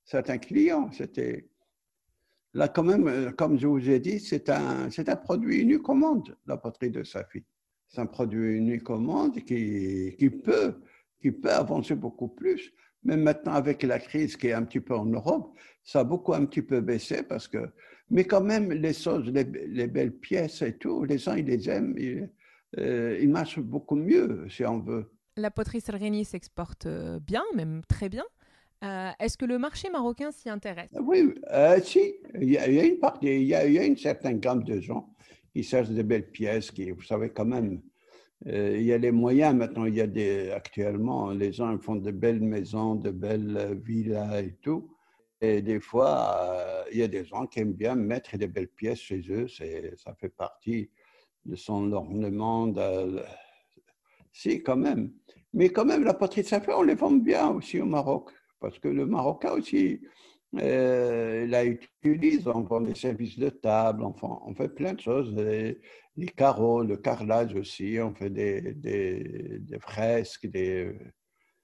[0.06, 0.90] certains clients.
[0.92, 1.48] C'était
[2.54, 5.84] là quand même, euh, comme je vous ai dit, c'est un, c'est un produit unique
[5.84, 7.44] commande, la poterie de Safi.
[7.88, 10.76] C'est un produit unique commande qui, qui, peut,
[11.20, 12.72] qui peut avancer beaucoup plus.
[13.04, 16.34] Même maintenant, avec la crise qui est un petit peu en Europe, ça a beaucoup
[16.34, 17.70] un petit peu baissé parce que,
[18.10, 19.44] mais quand même, les choses, les,
[19.88, 22.30] belles pièces et tout, les gens, ils les aiment, ils,
[22.78, 25.12] euh, marchent beaucoup mieux, si on veut.
[25.38, 28.26] La poterie Salreni s'exporte euh, bien, même très bien.
[28.84, 30.92] Euh, est-ce que le marché marocain s'y intéresse?
[31.00, 31.34] Oui,
[31.84, 32.16] si.
[32.40, 34.80] Il y, a, une partie, il y, a, il y, a, une certaine gamme de
[34.80, 35.14] gens
[35.54, 37.89] qui cherchent des belles pièces, qui, vous savez, quand même, euh,
[38.46, 39.86] il y a les moyens maintenant.
[39.86, 44.90] Il y a actuellement, les gens font de belles maisons, de belles villas et tout.
[45.42, 48.68] Et des fois, euh, il y a des gens qui aiment bien mettre des belles
[48.68, 49.48] pièces chez eux.
[49.48, 50.90] Ça fait partie
[51.46, 52.74] de son ornement.
[54.34, 55.12] Si, quand même.
[55.54, 58.32] Mais quand même, la poterie de Saint-Fleur, on les vend bien aussi au Maroc.
[58.60, 60.02] Parce que le Marocain aussi,
[60.58, 62.46] euh, la utilise.
[62.48, 65.34] On vend des services de table, on fait plein de choses
[66.20, 70.94] les carreaux, le carrelage aussi, on fait des, des, fresques, des,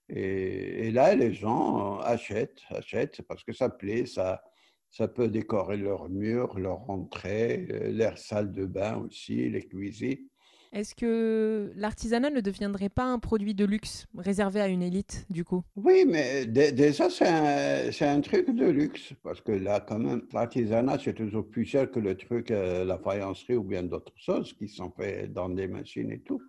[0.08, 4.41] et, là, les gens achètent, achètent parce que ça plaît, ça,
[4.89, 10.28] ça peut décorer leurs murs, leur entrée, leur salle de bain aussi, les cuisines.
[10.76, 15.46] Est-ce que l'artisanat ne deviendrait pas un produit de luxe réservé à une élite, du
[15.46, 15.64] coup?
[15.78, 21.14] Oui, mais déjà, c'est un, truc de luxe, parce que là, quand même, l'artisanat, c'est
[21.14, 24.92] toujours plus cher que le truc, euh, la faïencerie ou bien d'autres choses qui sont
[25.00, 26.42] faites dans des machines et tout.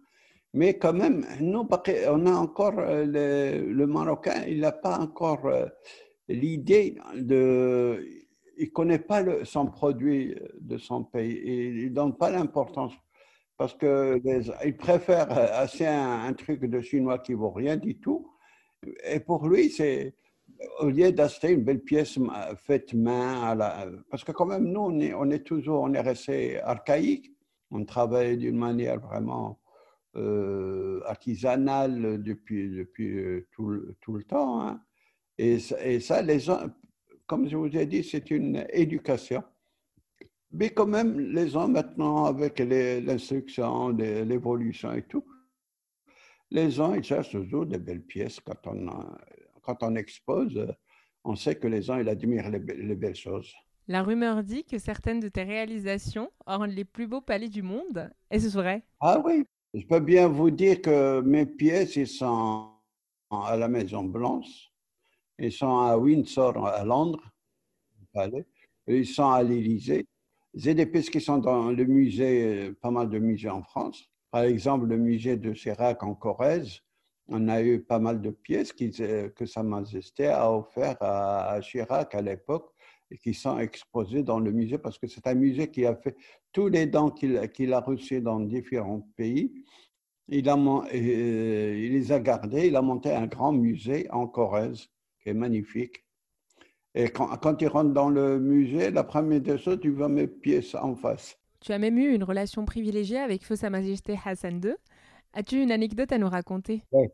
[0.54, 1.64] Mais quand même, nous,
[2.08, 5.66] on a encore, euh, le, Marocain, il n'a pas encore euh,
[6.28, 8.04] l'idée de...
[8.58, 12.94] Il ne connaît pas son produit de son pays, il ne donne pas l'importance
[13.56, 18.30] parce qu'il préfère assez un, truc de chinois qui vaut rien du tout.
[19.04, 20.14] Et pour lui, c'est
[20.80, 22.18] au lieu d'acheter une belle pièce
[22.66, 23.56] faite main,
[24.10, 27.32] parce que quand même, nous, on est, toujours, on est resté archaïque.
[27.70, 29.58] On travaille d'une manière vraiment
[30.14, 34.60] euh, artisanale depuis, depuis euh, tout, tout le temps.
[34.62, 34.80] Hein.
[35.36, 36.48] Et, et, ça, les
[37.26, 39.42] comme je vous ai dit, c'est une éducation.
[40.58, 45.24] Mais quand même, les gens maintenant, avec l'instruction, l'évolution et tout,
[46.50, 48.40] les gens, ils cherchent toujours des belles pièces.
[48.40, 48.88] Quand on,
[49.60, 50.66] quand on expose,
[51.24, 53.52] on sait que les gens, ils admirent les, belles choses.
[53.86, 58.10] La rumeur dit que certaines de tes réalisations ornent les plus beaux palais du monde.
[58.30, 58.82] Est-ce vrai?
[59.00, 62.70] Ah oui, je peux bien vous dire que mes pièces, ils sont
[63.30, 64.72] à la Maison Blanche,
[65.38, 67.30] ils sont à Windsor, à Londres,
[68.86, 70.06] ils sont à l'Élysée,
[70.56, 74.02] j'ai des pièces qui sont dans le musée, pas mal de musées en France.
[74.30, 76.80] Par exemple, le musée de Chirac en Corrèze,
[77.28, 82.22] on a eu pas mal de pièces que Sa Majesté a offert à, Chirac à
[82.22, 82.70] l'époque
[83.10, 86.16] et qui sont exposées dans le musée parce que c'est un musée qui a fait
[86.52, 89.52] tous les dents qu'il a reçus dans différents pays.
[90.28, 94.88] Il, euh, il les a gardés, il a monté un grand musée en Corrèze
[95.20, 96.05] qui est magnifique.
[96.98, 100.26] Et quand, quand tu rentres dans le musée, la première des choses, tu vois mes
[100.26, 101.38] pièces en face.
[101.60, 104.72] Tu as même eu une relation privilégiée avec Feu Sa Majesté Hassan II.
[105.34, 106.82] As-tu une anecdote à nous raconter?
[106.92, 107.08] Oui,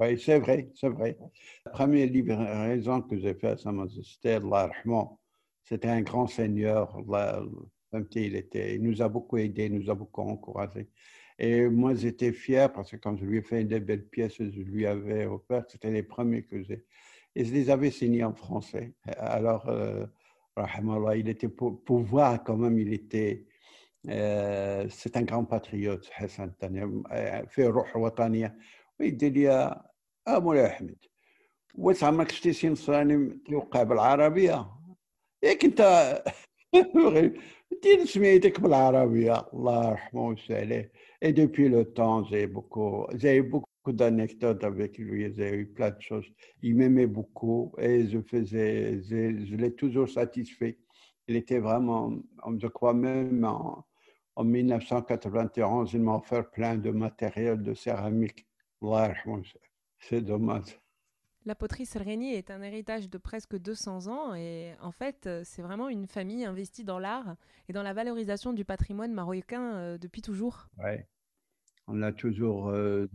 [0.00, 1.18] ouais, c'est vrai, c'est vrai.
[1.66, 4.38] La première livraison que j'ai faite à Sa Majesté,
[5.62, 6.98] c'était un grand seigneur.
[8.14, 10.88] il, était, il nous a beaucoup aidés, nous a beaucoup encouragés.
[11.38, 14.62] Et moi, j'étais fier parce que quand je lui ai fait des belles pièces, je
[14.62, 16.86] lui avais offert, c'était les premiers que j'ai
[17.37, 18.93] et je les avais signés en français.
[19.17, 20.05] Alors, euh,
[21.15, 23.45] il était pour, pour, voir quand même, il était.
[24.09, 26.85] Euh, c'est un grand patriote, Hassan Tania.
[27.47, 28.57] في روح وطنية
[28.99, 29.49] ويدير لي
[30.27, 30.95] اه مولاي احمد
[31.75, 34.65] واش عمرك شتي شي نصراني توقع بالعربيه
[35.43, 35.81] ياك انت
[37.83, 40.91] دير سميتك بالعربيه الله يرحمه ويسع عليه
[41.25, 43.41] et depuis le temps j'ai beaucoup j'ai
[43.88, 46.26] beaucoup d'anecdotes avec lui, j'ai eu plein de choses.
[46.62, 50.78] Il m'aimait beaucoup et je faisais, je, l'ai toujours satisfait.
[51.26, 52.12] Il était vraiment,
[52.58, 53.86] je crois même en,
[54.36, 58.46] en 1991, il m'a offert plein de matériel de céramique.
[60.00, 60.78] C'est dommage.
[61.46, 65.88] La poterie Selreni est un héritage de presque 200 ans et en fait, c'est vraiment
[65.88, 67.36] une famille investie dans l'art
[67.68, 70.68] et dans la valorisation du patrimoine marocain euh, depuis toujours.
[70.78, 70.98] Oui,
[71.86, 73.08] on a toujours euh,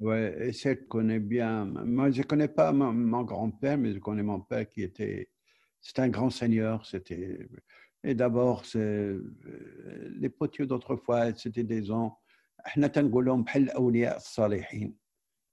[0.00, 1.64] oui, et c'est connaît bien.
[1.64, 5.28] Moi, je ne connais pas mon, grand-père, mais je connais mon père qui était.
[5.80, 6.84] C'était un grand seigneur.
[8.04, 9.22] Et d'abord, euh,
[10.18, 12.18] les potiers d'autrefois, c'était des gens.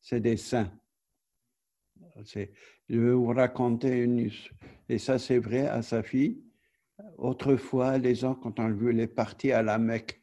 [0.01, 0.71] C'est des saints.
[2.23, 4.29] Je vais vous raconter une.
[4.89, 6.43] Et ça, c'est vrai à sa fille.
[7.17, 10.21] Autrefois, les gens, quand on vu les partis à la Mecque,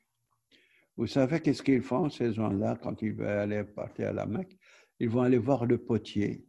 [0.97, 4.59] vous savez qu'est-ce qu'ils font, ces gens-là, quand ils veulent aller partir à la Mecque?
[5.01, 6.45] Ils vont aller voir le potier.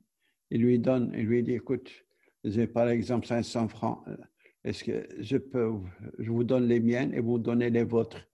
[0.52, 1.90] Ils lui donnent, il lui dit, écoute,
[2.44, 4.04] j'ai par exemple 500 francs.
[4.64, 5.72] Est-ce que je peux,
[6.20, 8.30] je vous donne les miennes et vous donnez les vôtres?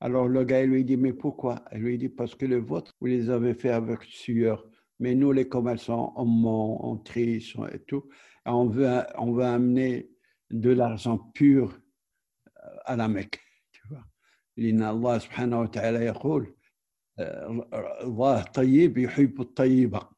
[0.00, 1.64] Alors le gars lui dit, mais pourquoi?
[1.72, 4.68] Il lui dit, parce que les vôtres, vous les avez fait avec sueur.
[5.00, 8.08] Mais nous, les commerçants, on ment, on triche et tout.
[8.44, 10.10] on, veut, on veut amener
[10.50, 11.80] de l'argent pur
[12.84, 13.40] à la Mecque.
[14.57, 16.55] لأن الله سبحانه وتعالى يقول
[17.19, 20.09] الله طيب يحب الطيبة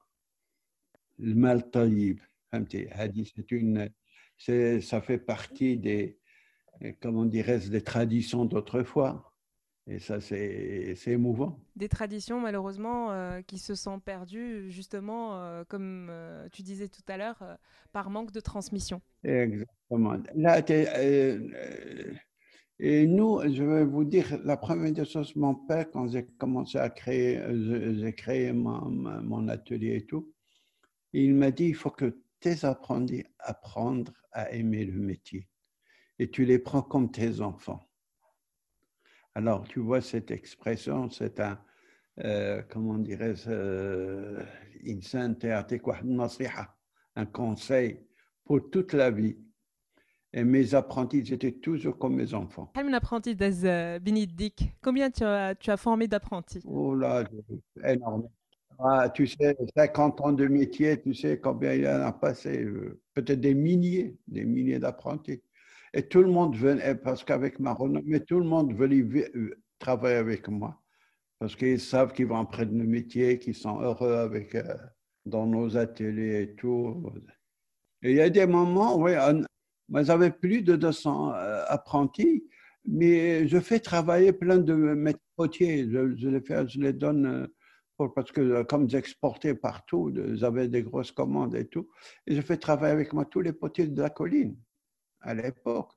[1.20, 2.20] المال الطيب
[2.52, 3.26] فهمتي هذه
[4.38, 6.20] c'est ça fait partie des
[7.02, 9.34] comment dirais-je des traditions d'autrefois
[9.88, 16.08] et ça c'est émouvant des traditions malheureusement euh, qui se sont perdues justement euh, comme
[16.10, 17.56] euh, tu disais tout à l'heure euh,
[17.94, 20.62] par manque de transmission exactement là
[22.83, 26.79] et nous, je vais vous dire, la première des choses, mon père, quand j'ai commencé
[26.79, 27.39] à créer,
[27.99, 30.33] j'ai créé mon, atelier et tout,
[31.13, 35.47] il m'a dit, il faut que tes apprentis apprendre à aimer le métier.
[36.19, 37.87] Et tu les prends comme tes enfants.
[39.35, 41.63] Alors, tu vois, cette expression, c'est un,
[42.25, 44.43] euh, comment dirais-je, euh,
[47.15, 48.07] un conseil
[48.43, 49.37] pour toute la vie.
[50.33, 52.71] Et mes apprentis, étaient toujours comme mes enfants.
[52.77, 56.61] Un apprenti Benedict, combien tu as, tu as formé d'apprentis?
[56.65, 57.25] Oh là,
[57.85, 58.31] énormément.
[58.83, 62.99] Ah, tu sais, 50 ans de métier, tu sais combien il en a passé euh,
[63.13, 65.43] Peut-être des milliers, des milliers d'apprentis.
[65.93, 70.17] Et tout le monde venait, parce qu'avec ma renommée, tout le monde venait euh, travailler
[70.17, 70.81] avec moi.
[71.39, 74.77] Parce qu'ils savent qu'ils vont apprendre le métier, qu'ils sont heureux avec, euh,
[75.27, 77.13] dans nos ateliers et tout.
[78.03, 79.13] Et il y a des moments, oui,
[79.90, 81.32] moi j'avais plus de 200
[81.68, 82.44] apprentis,
[82.88, 85.90] mais je fais travailler plein de mes potiers.
[85.90, 87.48] Je, je, les fais, je les donne
[87.98, 91.90] parce que euh, comme j'exportais partout, j'avais des grosses commandes et tout,
[92.28, 94.58] et je fais travailler avec moi tous les potiers de la colline
[95.22, 95.92] à l'époque.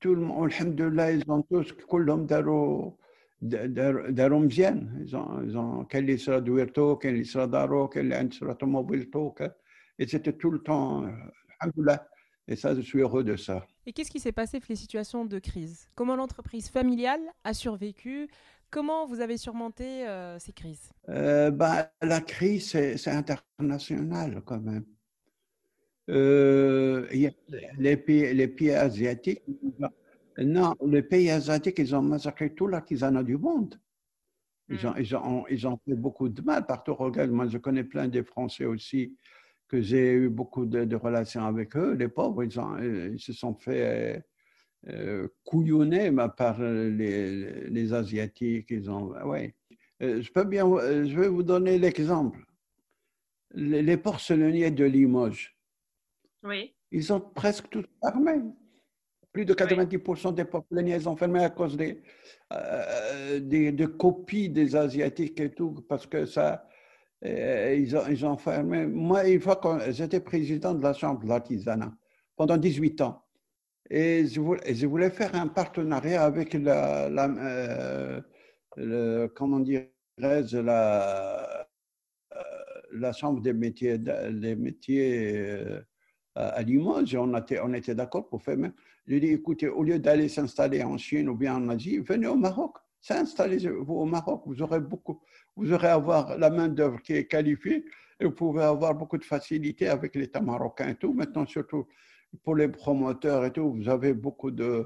[0.00, 2.92] Tout le monde, alhamdoulilah, ils ont tous, كلهم داروا
[3.40, 8.04] داروا مزيان ils ont, ils ont كاين اللي يصرى دويرتو كاين اللي يصرى دارو كاين
[8.04, 9.34] اللي عنده يصرى طوموبيلتو
[9.98, 11.04] et c'était tout le temps
[11.60, 12.06] alhamdoulilah
[12.47, 15.23] et ça je suis heureux de ça et qu'est-ce qui s'est passé pour les situations
[15.23, 15.87] de crise?
[15.95, 18.27] Comment l'entreprise familiale a survécu?
[18.69, 20.91] Comment vous avez surmonté euh, ces crises?
[21.07, 24.83] Euh, bah, La crise, c'est international quand même.
[26.09, 27.07] Euh,
[27.79, 29.41] les, pays, les pays asiatiques,
[30.37, 33.79] non, les pays asiatiques, ils ont massacré tout l'artisanat du monde.
[34.67, 34.99] Ils, ont, hmm.
[34.99, 36.93] ils, ont, ils ont fait beaucoup de mal partout.
[36.93, 39.15] Regarde, moi, je connais plein de Français aussi
[39.67, 41.93] que j'ai eu beaucoup de, relations avec eux.
[41.93, 44.23] Les pauvres, ils, ont, ils se sont fait
[44.89, 48.67] euh, couillonnés par les, les, Asiatiques.
[48.69, 49.55] Ils ont, ouais.
[50.01, 52.39] Euh, je, peux bien, je vais vous donner l'exemple.
[53.53, 55.57] Les, porcelainiers de Limoges.
[56.43, 56.73] Oui.
[56.91, 58.41] Ils ont presque tous fermé.
[59.31, 62.01] Plus de 90% des porcelainiers sont fermés à cause des,
[62.53, 66.66] euh, des, copies des Asiatiques et tout, parce que ça,
[67.23, 68.85] ils, ont, fermé.
[68.85, 71.93] Moi, une fois que j'étais président de la Chambre de l'artisanat,
[72.35, 73.23] pendant 18 ans,
[73.89, 77.07] et je voulais, faire un partenariat avec la,
[78.77, 81.63] euh, comment dirais-je, euh,
[82.93, 85.81] la Chambre des métiers, euh,
[86.35, 87.15] à Limoges.
[87.15, 88.73] On était, on était d'accord pour faire même.
[89.05, 91.99] Je lui ai dit, écoutez, au lieu d'aller s'installer en Chine ou bien en Asie,
[91.99, 92.75] venez au Maroc.
[93.07, 94.41] S'installez-vous au Maroc.
[94.45, 95.21] Vous aurez beaucoup,
[95.55, 97.85] vous aurez avoir la main-d'œuvre qui est qualifiée
[98.19, 101.13] et vous pouvez avoir beaucoup de facilité avec l'État marocain et tout.
[101.13, 101.87] Maintenant, surtout,
[102.43, 104.85] pour les promoteurs et tout, vous avez beaucoup de...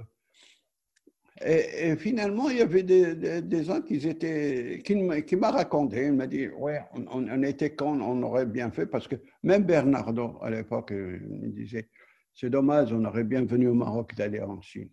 [1.43, 6.13] Et, finalement, il y avait des, des, gens qui, étaient, qui, qui m'a raconté, il
[6.13, 10.51] m'a dit, ouais, on, était con, on aurait bien fait, parce que même Bernardo, à
[10.51, 11.89] l'époque, me disait,
[12.35, 14.91] c'est dommage, on aurait bien venu au Maroc d'aller en Chine.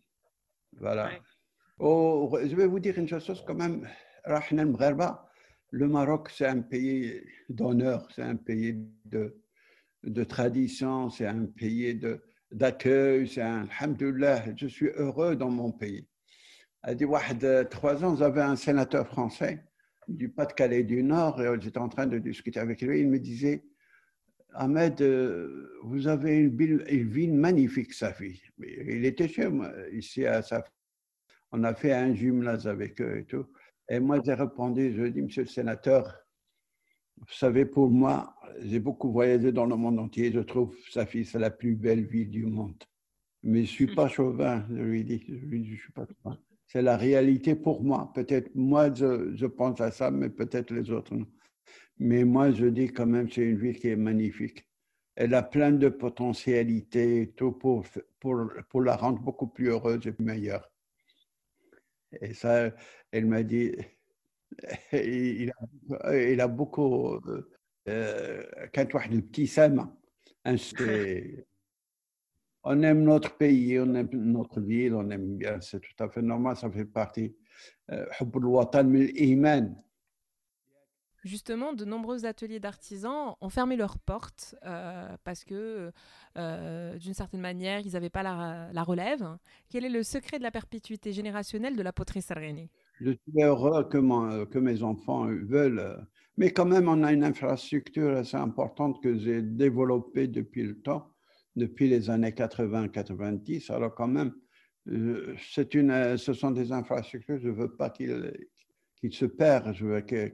[0.81, 1.11] Voilà.
[1.81, 3.89] Oh, je vais vous dire une chose quand même,
[5.71, 9.41] le Maroc, c'est un pays d'honneur, c'est un pays de,
[10.03, 12.01] de tradition, c'est un pays
[12.51, 16.09] d'accueil, c'est un alhamdoulilah, je suis heureux dans mon pays.
[16.83, 17.05] a dit,
[17.71, 19.65] trois ans, j'avais un sénateur français
[20.09, 23.03] du Pas-de-Calais du Nord et j'étais en train de discuter avec lui.
[23.03, 23.63] Il me disait,
[24.53, 28.41] Ahmed, euh, vous avez une ville, magnifique, sa fille.
[28.59, 30.65] Il était chez moi, ici à sa
[31.53, 33.47] On a fait un jumelage avec eux et tout.
[33.89, 36.15] Et moi, j'ai répondu, je dis, monsieur le sénateur,
[37.21, 40.31] vous savez, pour moi, j'ai beaucoup voyagé dans le monde entier.
[40.31, 42.83] Je trouve sa fille, c'est la plus belle ville du monde.
[43.43, 45.25] Mais je ne suis pas chauvin, je lui dis.
[45.27, 46.39] Je lui dis, je suis pas chauvin.
[46.67, 48.13] C'est la réalité pour moi.
[48.15, 51.27] Peut-être moi, je, je, pense à ça, mais peut-être les autres non.
[51.99, 54.65] Mais moi, je dis quand même, c'est une ville qui est magnifique.
[55.17, 57.85] Elle a plein de potentialités tout pour,
[58.21, 60.71] pour, pour la rendre beaucoup plus heureuse et meilleure.
[62.22, 62.72] Et ça,
[63.12, 63.76] elle m'a dit,
[64.94, 65.52] il
[66.04, 67.20] a, il a beaucoup
[68.74, 69.98] كانت واحد الابتسامه
[72.66, 76.22] on aime notre pays on aime notre ville on aime bien c'est tout à fait
[76.22, 77.34] normal ça fait partie
[78.12, 79.76] حب الوطن من الايمان
[81.29, 85.93] Justement, de nombreux ateliers d'artisans ont fermé leurs portes euh, parce que,
[86.39, 89.37] euh, d'une certaine manière, ils n'avaient pas la, relève.
[89.69, 92.71] Quel est le secret de la perpétuité générationnelle de la poterie sargani
[93.03, 96.09] Je suis heureux que, mes enfants veulent,
[96.39, 101.13] mais quand même, on a une infrastructure assez importante que j'ai développée depuis le temps,
[101.57, 103.71] depuis les années 80-90.
[103.71, 104.33] Alors quand même,
[104.89, 105.37] euh,
[105.75, 108.33] une, ce sont des infrastructures, je ne veux pas qu'ils
[108.97, 109.75] qu se perdent.
[109.75, 110.33] Je veux que,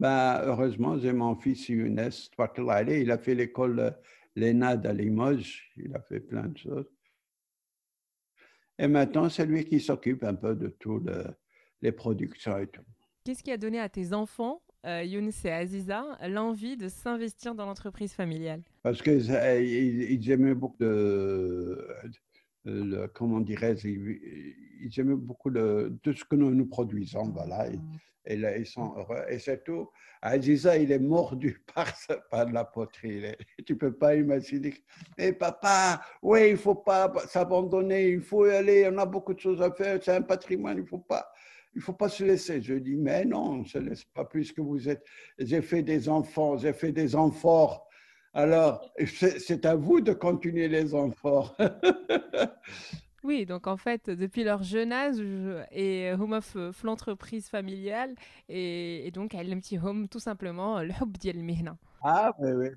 [0.00, 2.10] ben, heureusement, j'ai mon fils Younes,
[2.88, 3.94] il a fait l'école
[4.34, 6.90] l'ENAD à Limoges, il a fait plein de choses.
[8.78, 11.26] Et maintenant, c'est lui qui s'occupe un peu de tout le,
[11.82, 12.80] les productions et tout.
[13.24, 17.66] Qu'est-ce qui a donné à tes enfants, euh, Younes et Aziza, l'envie de s'investir dans
[17.66, 18.62] l'entreprise familiale?
[18.82, 21.86] Parce qu'ils ils aimaient beaucoup de,
[23.12, 27.68] comment dirais-je, ils, aimaient beaucoup de, de, ce que nous, nous produisons, voilà.
[28.24, 29.24] Et là, ils sont heureux.
[29.28, 29.88] Et c'est tout.
[30.22, 31.92] Aziza, il est mordu par,
[32.30, 33.34] par la poterie.
[33.64, 34.74] Tu ne peux pas imaginer.
[35.16, 39.34] Mais papa, oui, il ne faut pas s'abandonner, il faut y aller, on a beaucoup
[39.34, 41.04] de choses à faire, c'est un patrimoine, il ne faut
[41.80, 42.60] faut pas se laisser.
[42.60, 45.04] Je dis, mais non, on ne se laisse pas puisque vous êtes.
[45.38, 47.82] J'ai fait des enfants, j'ai fait des enfants.
[48.32, 51.50] Alors, c'est à vous de continuer les enfants.
[53.22, 55.16] Oui, donc en fait, depuis leur jeune âge,
[55.72, 58.14] et Home of euh, l'entreprise familiale,
[58.48, 61.44] et, donc elle petit Home, tout simplement, euh, le hub diel.
[62.02, 62.68] Ah, oui, oui.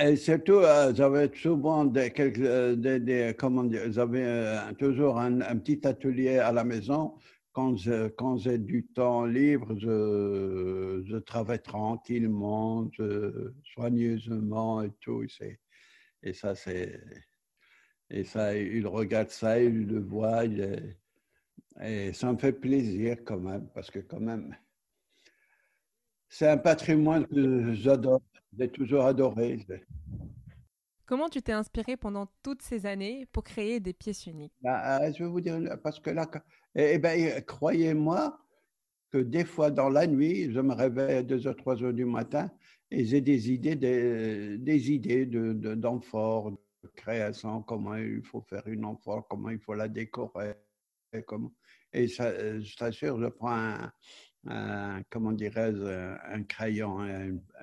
[0.00, 6.52] Et surtout, euh, j'avais souvent euh, des, comment dire, j'avais toujours un, petit atelier à
[6.52, 7.14] la maison.
[7.52, 7.74] Quand,
[8.18, 12.90] quand j'ai du temps libre, je, travaille tranquillement,
[13.74, 15.24] soigneusement et tout.
[16.22, 17.00] Et ça, c'est,
[18.10, 20.44] et ça, il regarde ça, il le voit,
[21.82, 24.56] et ça me fait plaisir quand même, parce que quand même,
[26.28, 28.22] c'est un patrimoine que j'adore,
[28.58, 29.64] j'ai toujours adoré.
[31.06, 34.52] Comment tu t'es inspiré pendant toutes ces années pour créer des pièces uniques?
[34.60, 36.28] Bah, euh, Je vais vous dire, parce que là,
[36.74, 38.40] eh, eh ben, croyez-moi
[39.12, 42.50] que des fois dans la nuit, je me réveille à 2h, 3h du matin
[42.90, 46.56] et j'ai des idées, des, des idées d'enfants, de,
[46.95, 50.55] création, comment il faut faire une enfant, comment il faut la décorer.
[51.13, 51.51] Et, comment...
[51.93, 53.75] et ça, euh, je t'assure, je prends
[54.47, 56.99] un, comment dirais-je, un crayon,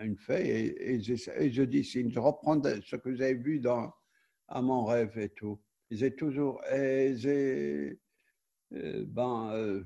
[0.01, 2.11] une feuille et, et, je, dessine.
[2.13, 3.93] Je reprends ce que j'ai vu dans,
[4.49, 5.61] à mon rêve et tout.
[5.91, 6.63] J'ai toujours.
[6.67, 7.99] Et j'ai,
[8.75, 9.85] euh, ben, euh,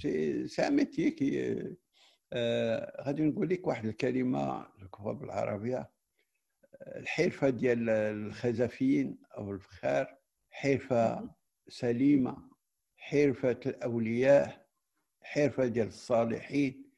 [0.00, 1.76] c'est un métier qui est.
[3.00, 4.66] غادي نقول لك واحد الكلمه
[4.98, 5.90] جو بالعربيه
[6.87, 10.17] الحرفة ديال الخزفيين أو الفخار
[10.51, 11.29] حرفة
[11.67, 12.49] سليمة
[12.97, 14.67] حرفة الأولياء
[15.21, 16.89] حرفة ديال الصالحين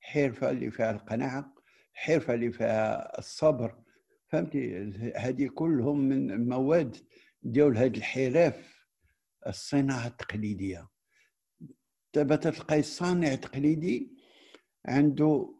[0.00, 1.54] حرفة اللي فيها القناعة
[1.94, 3.82] حرفة اللي فيها الصبر.
[4.28, 4.76] فهمتي؟
[5.16, 6.96] هذه كلهم من مواد
[7.42, 8.86] ديال هذه الحرف
[9.46, 10.88] الصناعة التقليدية.
[12.14, 14.12] دابا تلقاي الصانع التقليدي
[14.86, 15.54] عنده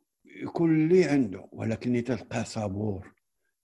[0.53, 3.15] كل اللي عنده ولكن تلقاه صبور.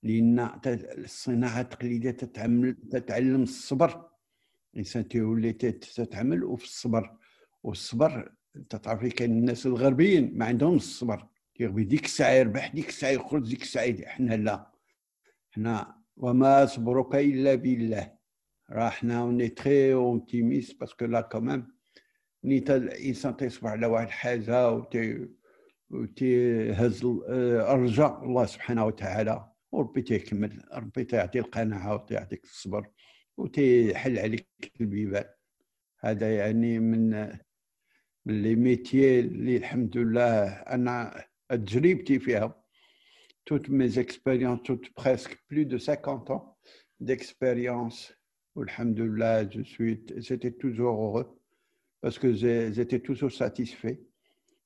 [0.07, 0.51] لأن
[0.99, 4.09] الصناعة التقليدية تتعمل تتعلم الصبر.
[4.75, 7.17] الإنسان تيولي تتعمل وفي الصبر.
[7.63, 11.27] والصبر انت تعرفي كاين الناس الغربيين ما عندهمش الصبر.
[11.55, 14.71] كيغبي ديك الساعة يربح ديك الساعة يخرج ديك الساعة حنا لا.
[15.51, 18.13] حنا وما صبرك إلا بالله.
[18.71, 21.77] راه حنا اوني تري اوبتيميست باسكو لا كومام
[22.45, 25.29] نيت الإنسان تيصبر على واحد الحاجة وتي
[25.91, 27.05] وتيهز
[27.75, 29.56] الرجاء الله سبحانه وتعالى.
[29.76, 32.88] وربي تيكمل ربي تيعطي القناعه وتيعطيك الصبر
[33.38, 34.48] وتيحل عليك
[34.82, 35.26] البيبان
[36.00, 37.10] هذا يعني من
[38.26, 42.62] من لي ميتيي اللي الحمد لله انا تجربتي فيها
[43.46, 46.58] toutes mes expériences, toutes presque plus de 50 ans
[47.00, 48.14] d'expérience.
[48.56, 51.40] Alhamdulillah, je suis, j'étais toujours heureux
[52.02, 54.02] parce que j'étais toujours satisfait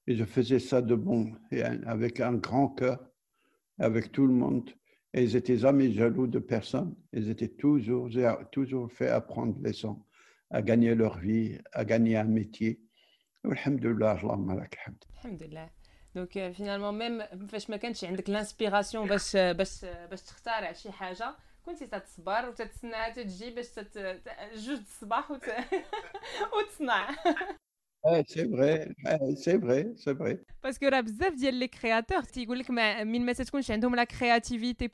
[0.08, 3.00] et je faisais ça de bon et avec un grand cœur,
[3.80, 4.70] avec tout le monde.
[5.14, 6.96] Et ils étaient jamais jaloux de personne.
[7.14, 8.10] Ils étaient toujours,
[8.52, 10.04] toujours fait apprendre les leçons,
[10.50, 12.82] à gagner leur vie, à gagner un métier.
[13.46, 14.98] Alhamdulillah, Allahumma lak hamd.
[15.24, 15.70] Alhamdulillah.
[16.16, 21.36] Donc euh, finalement même فاش ما كانش عندك الانسبيراسيون باش باش باش تخترع شي حاجه
[21.66, 23.98] كنتي تتصبر وتتسنى تجي باش تت...
[24.56, 25.50] جوج الصباح وت...
[26.58, 27.10] وتصنع
[28.27, 28.89] c'est vrai,
[29.37, 30.39] c'est vrai, c'est vrai.
[30.63, 34.91] Parce que راه بزاف ديال لي كرياتور تيقول لك من ما تتكونش عندهم لا كرياتيفيتي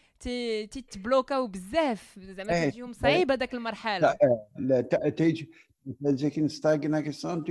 [0.67, 4.17] تيتبلوكاو بزاف زعما تجيهم صعيب هذاك المرحله
[4.59, 4.81] لا
[5.17, 5.51] تيجي
[6.05, 7.45] تجيك ستاغناسيون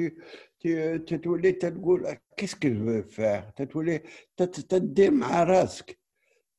[1.08, 4.02] تتولي تقول كيس كو جو فير تتولي
[4.70, 6.00] تدير مع راسك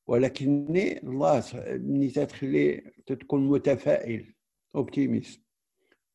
[0.07, 4.35] ولكن الله ملي تتخلي تكون متفائل
[4.75, 5.46] اوبتيميست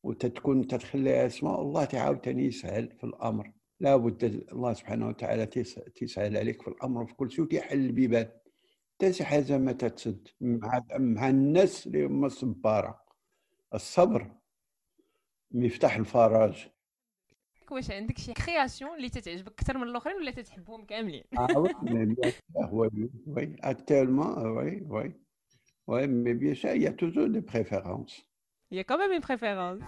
[0.02, 3.52] وتتكون تتخليها أسماء الله تعاود يسهل في الأمر.
[3.80, 5.46] لابد الله سبحانه وتعالى
[5.94, 8.30] تسهل عليك في الأمر في كل شيء وتيحل البيبان.
[9.10, 10.28] شي حاجة ما تتسد.
[10.40, 13.02] مع, مع الناس اللي هما الصباره
[13.74, 14.30] الصبر
[15.50, 16.68] مفتاح الفرج
[17.70, 21.64] واش عندك شي كرياسيون اللي تتعجبك أكثر من الآخرين ولا تتحبهم كاملين؟ آه
[22.72, 25.12] وي وي اكتوالمون وي وي
[25.86, 28.31] وي مي بيان سور il y a toujours des préférences.
[28.72, 29.80] Il y a quand même une préférence.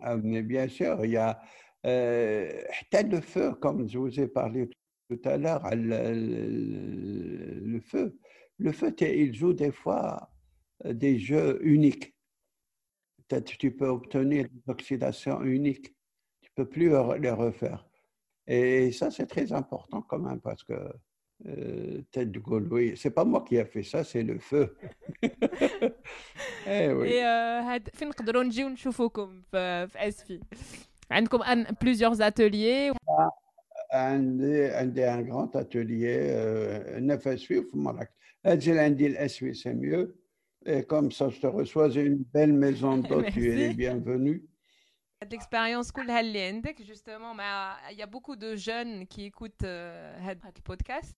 [0.00, 1.40] Ah, mais bien sûr, il y a,
[1.82, 4.70] le feu, comme je vous ai parlé
[5.08, 6.20] tout à l'heure, le
[7.80, 8.16] feu,
[8.58, 10.30] le feu, il joue des fois
[10.84, 12.14] des jeux uniques.
[13.26, 15.96] Peut-être tu peux obtenir des oxydations uniques.
[16.42, 17.88] Tu ne peux plus les refaire.
[18.46, 20.74] Et ça, c'est très important quand même parce que
[21.45, 24.75] euh, tête de Gaulois, c'est pas moi qui ai fait ça, c'est le feu.
[26.67, 27.09] eh oui.
[27.13, 30.39] Et فين نقدروا نجيو نشوفوكم في اسفي
[31.11, 32.95] عندكم plusieurs ateliers
[33.91, 38.11] عندي عندي un grand atelier neuf اسفي في مراكش
[38.45, 40.15] اجي عندي الاسفي c'est mieux
[40.65, 44.39] et comme ça je te reçois j'ai une belle maison d'hôte tu es bienvenue
[45.31, 46.07] l'expérience cool
[46.91, 47.33] justement
[47.91, 51.17] il y a beaucoup de jeunes qui écoutent euh, le podcast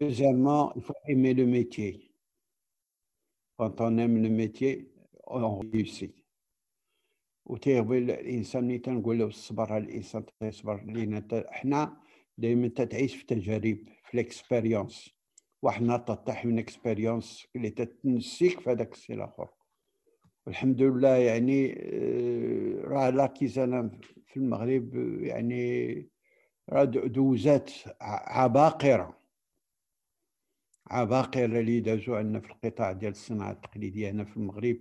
[0.00, 2.10] Deuxièmement, il faut aimer le métier.
[3.56, 4.90] Quand on aime le métier,
[5.26, 6.14] on réussit.
[7.46, 11.96] وتيغبي الإنسان اللي تنقول له الصبر على الانسان تصبر لينا حنا
[12.38, 15.10] دائما تتعيش في تجارب في الاكسبيريونس
[15.62, 19.48] وحنا تطيح من اكسبيريونس اللي تتنسيك في هذاك السي الآخر
[20.46, 23.90] والحمد لله يعني آه، راه لاكيزانا
[24.26, 25.94] في المغرب يعني
[27.04, 27.70] دوزات
[28.00, 29.23] عباقرة
[30.90, 34.76] عباقرة اللي دازوا عندنا في القطاع ديال الصناعة التقليدية هنا في المغرب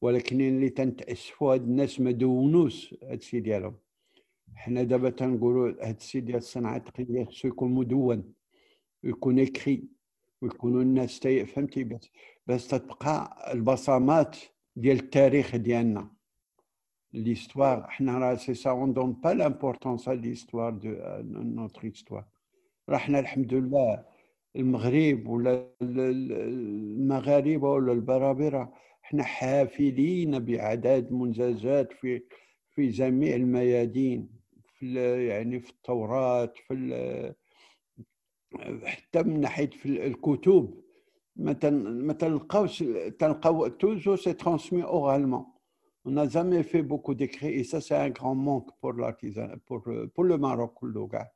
[0.00, 3.76] ولكن اللي تنتأسفوا هاد الناس ما دونوش هادشي ديالهم.
[4.54, 8.32] حنا دابا تنقولوا هادشي ديال الصناعة التقليدية خصو يكون مدون
[9.04, 9.84] ويكون اكري
[10.42, 12.10] ويكونوا الناس فهمتي؟ بس
[12.46, 14.36] بس تتبقى البصمات
[14.76, 16.20] ديال التاريخ ديالنا.
[17.12, 17.88] L'histoire,
[18.38, 22.24] c'est ça, on ne donne pas l'importance à l'histoire de notre histoire.
[22.88, 24.04] الحمد لله
[24.56, 28.72] المغرب ولا المغاربة ولا البرابرة.
[29.04, 32.22] إحنا حافلين بأعداد منجزات في
[32.70, 34.28] في جميع الميادين
[34.78, 34.94] في
[35.28, 37.34] يعني في التوراة في
[38.84, 40.74] حتى من ناحية في الكتب.
[41.36, 42.84] ما تلقاوش
[43.18, 45.44] تلقاو توجو سي ترانسمي اورالمون
[46.06, 48.94] On n'a jamais fait beaucoup d'écrits et ça, c'est un grand manque pour,
[49.66, 49.82] pour,
[50.14, 51.32] pour le Maroc كله كاع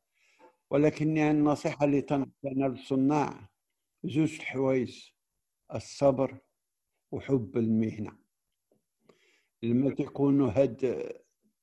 [0.70, 3.48] ولكن النصيحة اللي تنعطينا للصناع
[4.04, 5.08] زوج الحوايج
[5.74, 6.38] الصبر
[7.12, 8.12] وحب المهنة.
[9.62, 11.12] لما تكونوا هاد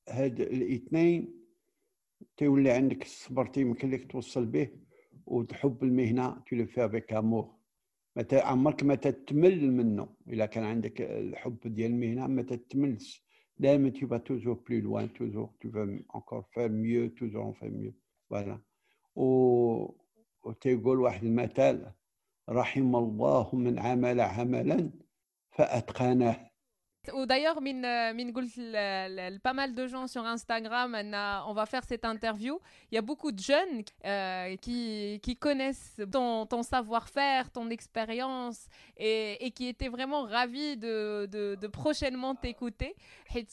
[0.09, 1.41] هاد الاثنين
[2.37, 4.69] تولي عندك الصبر تيمكن لك توصل به
[5.25, 7.55] وتحب المهنة تولي فيها بك أمور.
[8.15, 10.15] ما عمرك ما تتمل منه.
[10.27, 13.25] إلا كان عندك الحب ديال المهنة ما تتملش.
[13.57, 15.83] دائما تبقى توجور بلو لوان توجور تو
[16.15, 17.93] انكور فير ميو توجور فير ميو
[18.29, 18.59] فوالا
[19.15, 20.01] و
[20.43, 21.91] وتيقول واحد المثال
[22.49, 24.91] رحم الله من عمل عملا
[27.06, 28.32] فاتقنه Ou d'ailleurs, min, min
[29.42, 30.96] pas mal de gens sur Instagram,
[31.46, 32.58] on va faire cette interview.
[32.90, 38.66] Il y a beaucoup de jeunes euh, qui, qui, connaissent ton, ton savoir-faire, ton expérience
[38.96, 42.94] et, et, qui étaient vraiment ravis de, de, de prochainement t'écouter.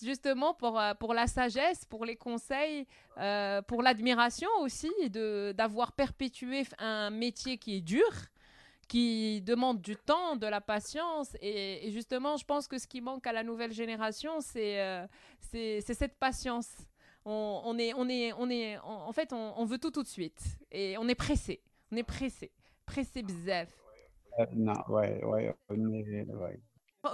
[0.01, 6.63] Justement pour, euh, pour la sagesse, pour les conseils, euh, pour l'admiration aussi d'avoir perpétué
[6.79, 8.09] un métier qui est dur
[8.88, 11.36] qui demande du temps, de la patience.
[11.40, 15.06] Et, justement, je pense que ce qui manque à la nouvelle génération, c'est euh,
[15.40, 16.74] c'est cette patience.
[17.24, 20.40] On, on, est, on est, on est, en fait, on, veut tout tout de suite.
[20.72, 21.60] Et on est pressé.
[21.92, 22.50] On est pressé.
[22.86, 23.68] Pressé bzef.
[24.38, 26.60] Euh, non, ouais, ouais, ouais.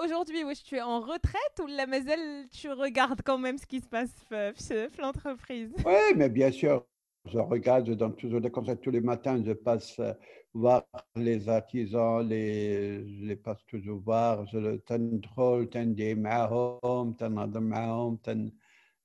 [0.03, 2.13] Aujourd'hui, oui, tu es en retraite ou la maison,
[2.51, 4.11] tu regardes quand même ce qui se passe
[4.57, 5.75] chez l'entreprise?
[5.85, 6.87] Oui, mais bien sûr,
[7.26, 10.14] je regarde, je donne toujours des conseils tous les matins, je passe euh,
[10.54, 18.16] voir les artisans, les, je les passe toujours voir, je تندخل تندي معاهم تنهضر معاهم
[18.16, 18.52] تن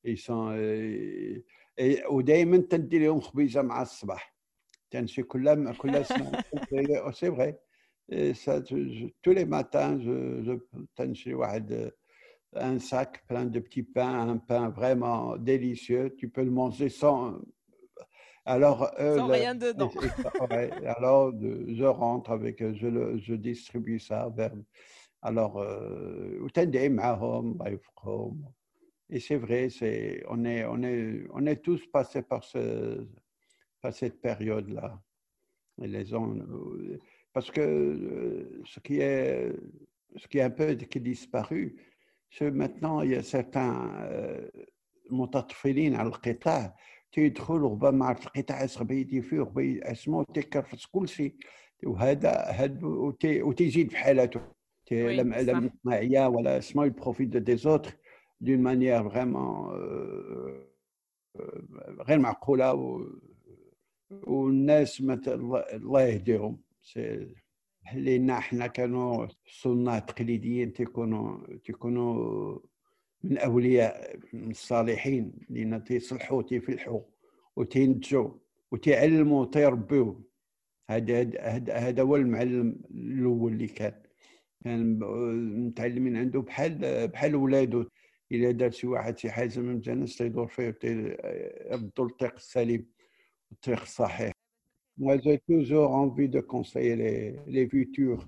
[0.07, 0.53] ils sont
[2.11, 4.37] ودائما تندي لهم خبيزه مع الصباح
[4.91, 6.45] تنمشي كل كل سنه
[7.11, 7.55] سي فري
[9.23, 11.93] tous les matins je, je تنشري واحد
[12.57, 16.15] un sac plein de petits pains, un pain vraiment délicieux.
[16.17, 17.41] Tu peux le manger sans,
[18.46, 19.92] alors, euh, Sans rien dedans.
[20.50, 24.54] ouais, alors, je rentre avec, euh, je, le, je distribue ça vers.
[25.22, 27.58] Alors, euh, Utende Mahom,
[28.04, 28.46] home.
[29.10, 33.06] Et c'est vrai, c'est, on, est, on, est, on est tous passés par, ce,
[33.82, 35.02] par cette période-là.
[35.82, 36.98] Et les on, euh,
[37.34, 39.52] parce que ce qui est,
[40.16, 41.76] ce qui est un peu qui est disparu,
[42.30, 43.92] c'est maintenant, il y a certains.
[44.04, 44.48] Euh,
[45.12, 46.12] al
[47.12, 51.36] تيدخل ربما عرفت القطاع يصغب يدي فيه ربما اسمه تيكرفس كل شيء
[51.86, 52.84] وهذا هاد
[53.24, 54.41] وتيزيد في حالته
[54.91, 57.97] لم لم اجتماعيه ولا اسمه يبروفيت دي زوتر
[58.41, 59.70] دون مانيير فريمون
[62.07, 62.74] غير معقولة
[64.12, 66.60] والناس الله يهديهم.
[67.95, 72.60] لأن إحنا كانوا صناع تقليديين تيكونوا تيكونوا
[73.24, 77.02] من أولياء من الصالحين لأن تيصلحوا تيفلحوا
[77.56, 78.30] وتينتجوا
[78.72, 80.16] وتيعلموا وتيربوا
[80.90, 81.40] هذا
[81.72, 83.94] هذا هو المعلم الأول اللي كان.
[84.64, 85.00] كان
[85.68, 87.86] متعلمين عنده بحال بحال ولادو.
[88.32, 92.86] إلا دار شي واحد شي حاجة ما مزيانش تيدور فيه يردوا الطريق السليم
[93.52, 94.32] الطريق الصحيح.
[94.98, 98.28] Moi, j'ai toujours envie de conseiller les, les futurs.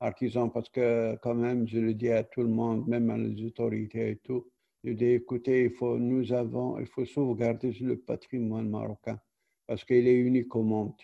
[0.00, 3.44] Artisans parce que, quand même, je le dis à tout le monde, même à les
[3.44, 4.46] autorités et tout,
[4.84, 9.20] je dis écoutez, il faut, nous avons, il faut sauvegarder le patrimoine marocain
[9.66, 10.94] parce qu'il est unique au monde.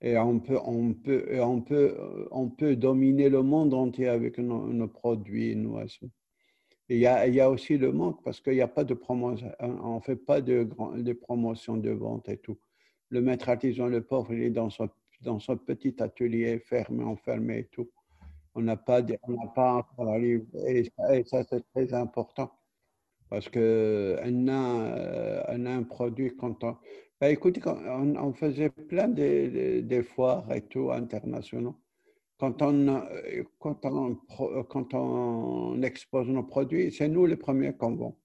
[0.00, 1.96] Et on peut, on, peut, on, peut,
[2.30, 5.80] on peut dominer le monde entier avec nos, nos produits, nos
[6.90, 8.94] il y, a, il y a aussi le manque parce qu'il n'y a pas de
[8.94, 10.66] promotion, on ne fait pas de,
[10.96, 12.58] de promotion de vente et tout
[13.10, 14.88] le maître artisan, le pauvre, il est dans son,
[15.22, 17.90] dans son petit atelier fermé, enfermé et tout.
[18.58, 20.44] On n'a pas, on n'a pas encore arrivé.
[20.66, 22.50] Et, ça, c'est très important.
[23.30, 23.46] Parce
[24.48, 26.76] a, on a un produit quand on.
[27.20, 31.76] Ben, écoutez, on, faisait plein de, de, foires et tout internationaux.
[32.36, 33.00] Quand on,
[33.60, 34.16] quand, on,
[34.64, 38.18] quand on expose nos produits, c'est nous les premiers qu'on vend.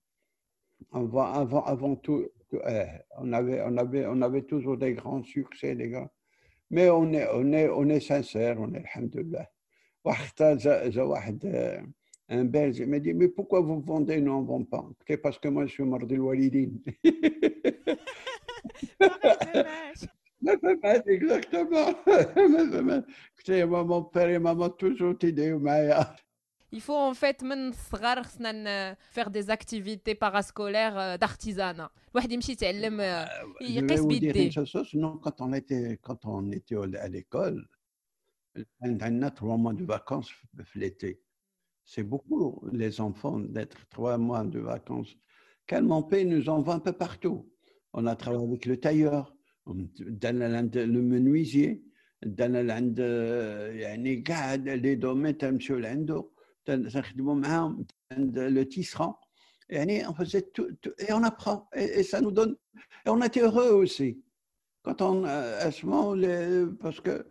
[0.93, 2.25] On avant, avant tout
[2.67, 2.85] eh,
[3.19, 6.11] on, avait, on, avait, on avait toujours des grands succès, les gars.
[6.71, 9.52] Mais on est, on est, on est sincère, on est, alhamdoulilah.
[12.29, 14.19] Un Belge m'a dit Mais pourquoi vous vendez?
[14.21, 14.85] Nous, on ne vend pas.
[15.07, 16.79] C'est parce que moi, je suis mort de walidine.
[21.07, 21.93] exactement.
[23.37, 25.33] Écoutez, mon père et maman toujours dit
[26.73, 27.45] il faut en fait
[29.11, 31.91] faire des activités parascolaires euh, d'artisanat.
[32.15, 33.25] Euh,
[35.21, 37.63] quand on était, quand on était à l'école,
[38.81, 40.31] a trois mois de vacances
[40.75, 41.21] l'été.
[41.85, 45.15] C'est beaucoup, les enfants, d'être trois mois de vacances.
[45.67, 47.49] Quel paix nous en va un peu partout.
[47.93, 49.35] On a travaillé avec le tailleur,
[49.67, 51.83] le menuisier,
[52.21, 52.35] les
[54.95, 55.35] domaines,
[58.17, 59.19] le tisserand.
[59.69, 60.67] Et on faisait tout,
[60.99, 61.69] et on apprend.
[61.73, 62.55] Et, ça nous donne.
[63.05, 64.21] Et on était heureux aussi.
[64.83, 66.15] Quand on, à ce moment,
[66.79, 67.25] parce que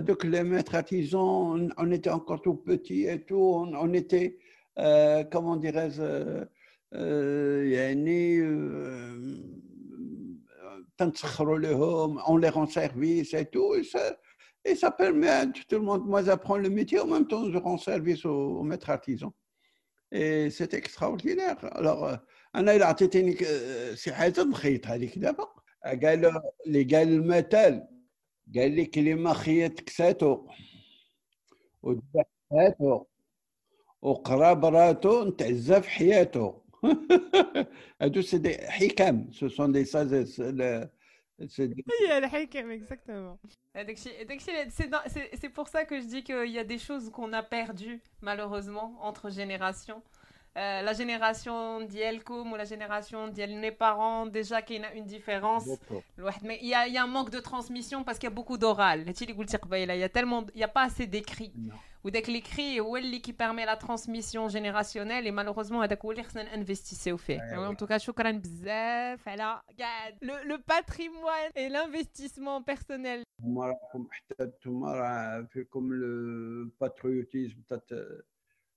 [0.00, 4.38] donc les maîtres artisans, on, était encore tout petits et tout, on, était,
[4.78, 6.44] euh, comment dirais-je, euh,
[6.94, 7.86] euh,
[12.26, 13.74] on les rend service et tout.
[13.74, 14.16] Et ça,
[14.64, 17.58] et ça permet à tout le monde, moi, d'apprendre le métier, en même temps, je
[17.58, 19.32] rends service aux, maîtres artisans.
[20.10, 21.56] Et c'est extraordinaire.
[21.72, 22.16] Alors,
[22.54, 23.36] أنا إلا عطيتيني
[23.96, 25.48] سي حاجة نخيط هذيك دابا
[25.84, 27.82] قال اللي قال المثل
[28.54, 30.46] قال لي كلمة خيط كساتو
[31.82, 33.04] وذبحاتو
[34.02, 36.62] وقرا براتو نتعزى في حياته
[38.00, 40.42] هادو سي دي حكم سو سون دي سازيس
[42.80, 43.38] exactement.
[43.74, 48.96] C'est pour ça que je dis qu'il y a des choses qu'on a perdues, malheureusement,
[49.00, 50.02] entre générations.
[50.57, 55.67] Euh, la génération d'Yelkoum ou la génération d'Yelnes parents, déjà qu'il y a une différence.
[56.41, 59.05] Mais il y, a, un manque de transmission parce qu'il y a beaucoup d'oral.
[59.05, 61.53] Il n'y a, a pas assez d'écrits.
[62.03, 65.97] Ou dès que l'écrit est qui permet la transmission générationnelle et malheureusement, il y a
[66.35, 67.39] un investisseur au fait.
[67.55, 69.27] En tout cas, choukran bzaf.
[69.27, 69.61] Alors,
[70.21, 73.21] le, le patrimoine et l'investissement personnel.
[73.43, 73.73] Hein,
[75.69, 77.61] comme le patriotisme.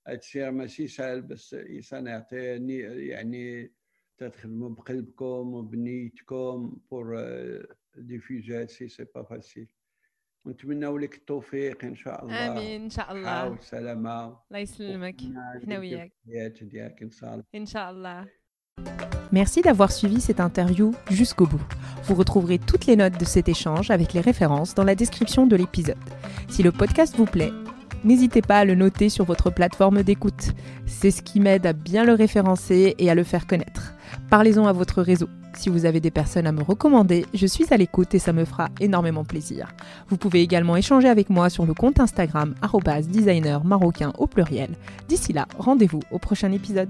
[0.06, 2.78] هادشي ماشي سهل بس الانسان يعطيني
[3.08, 3.72] يعني
[4.18, 7.16] تخدموا بقلبكم وبنيتكم بور
[7.96, 9.68] ديفيوزي هادشي سي با فاسيل
[10.44, 15.16] ونتمنوا لك التوفيق ان شاء الله امين ان شاء الله والسلامه الله يسلمك
[15.62, 16.12] احنا وياك
[16.62, 18.26] ديالك ان شاء الله ان شاء الله
[19.32, 21.66] Merci d'avoir suivi cette interview jusqu'au bout.
[22.04, 25.56] Vous retrouverez toutes les notes de cet échange avec les références dans la description de
[25.56, 26.06] l'épisode.
[26.48, 27.52] Si le podcast vous plaît,
[28.03, 30.51] n'hésitez pas à le noter sur votre plateforme d'écoute.
[30.85, 33.93] C'est ce qui m'aide à bien le référencer et à le faire connaître.
[34.29, 35.29] Parlez-en à votre réseau.
[35.53, 38.45] Si vous avez des personnes à me recommander, je suis à l'écoute et ça me
[38.45, 39.73] fera énormément plaisir.
[40.09, 42.55] Vous pouvez également échanger avec moi sur le compte Instagram
[43.07, 44.71] designer marocain au pluriel.
[45.07, 46.89] D'ici là, rendez-vous au prochain épisode.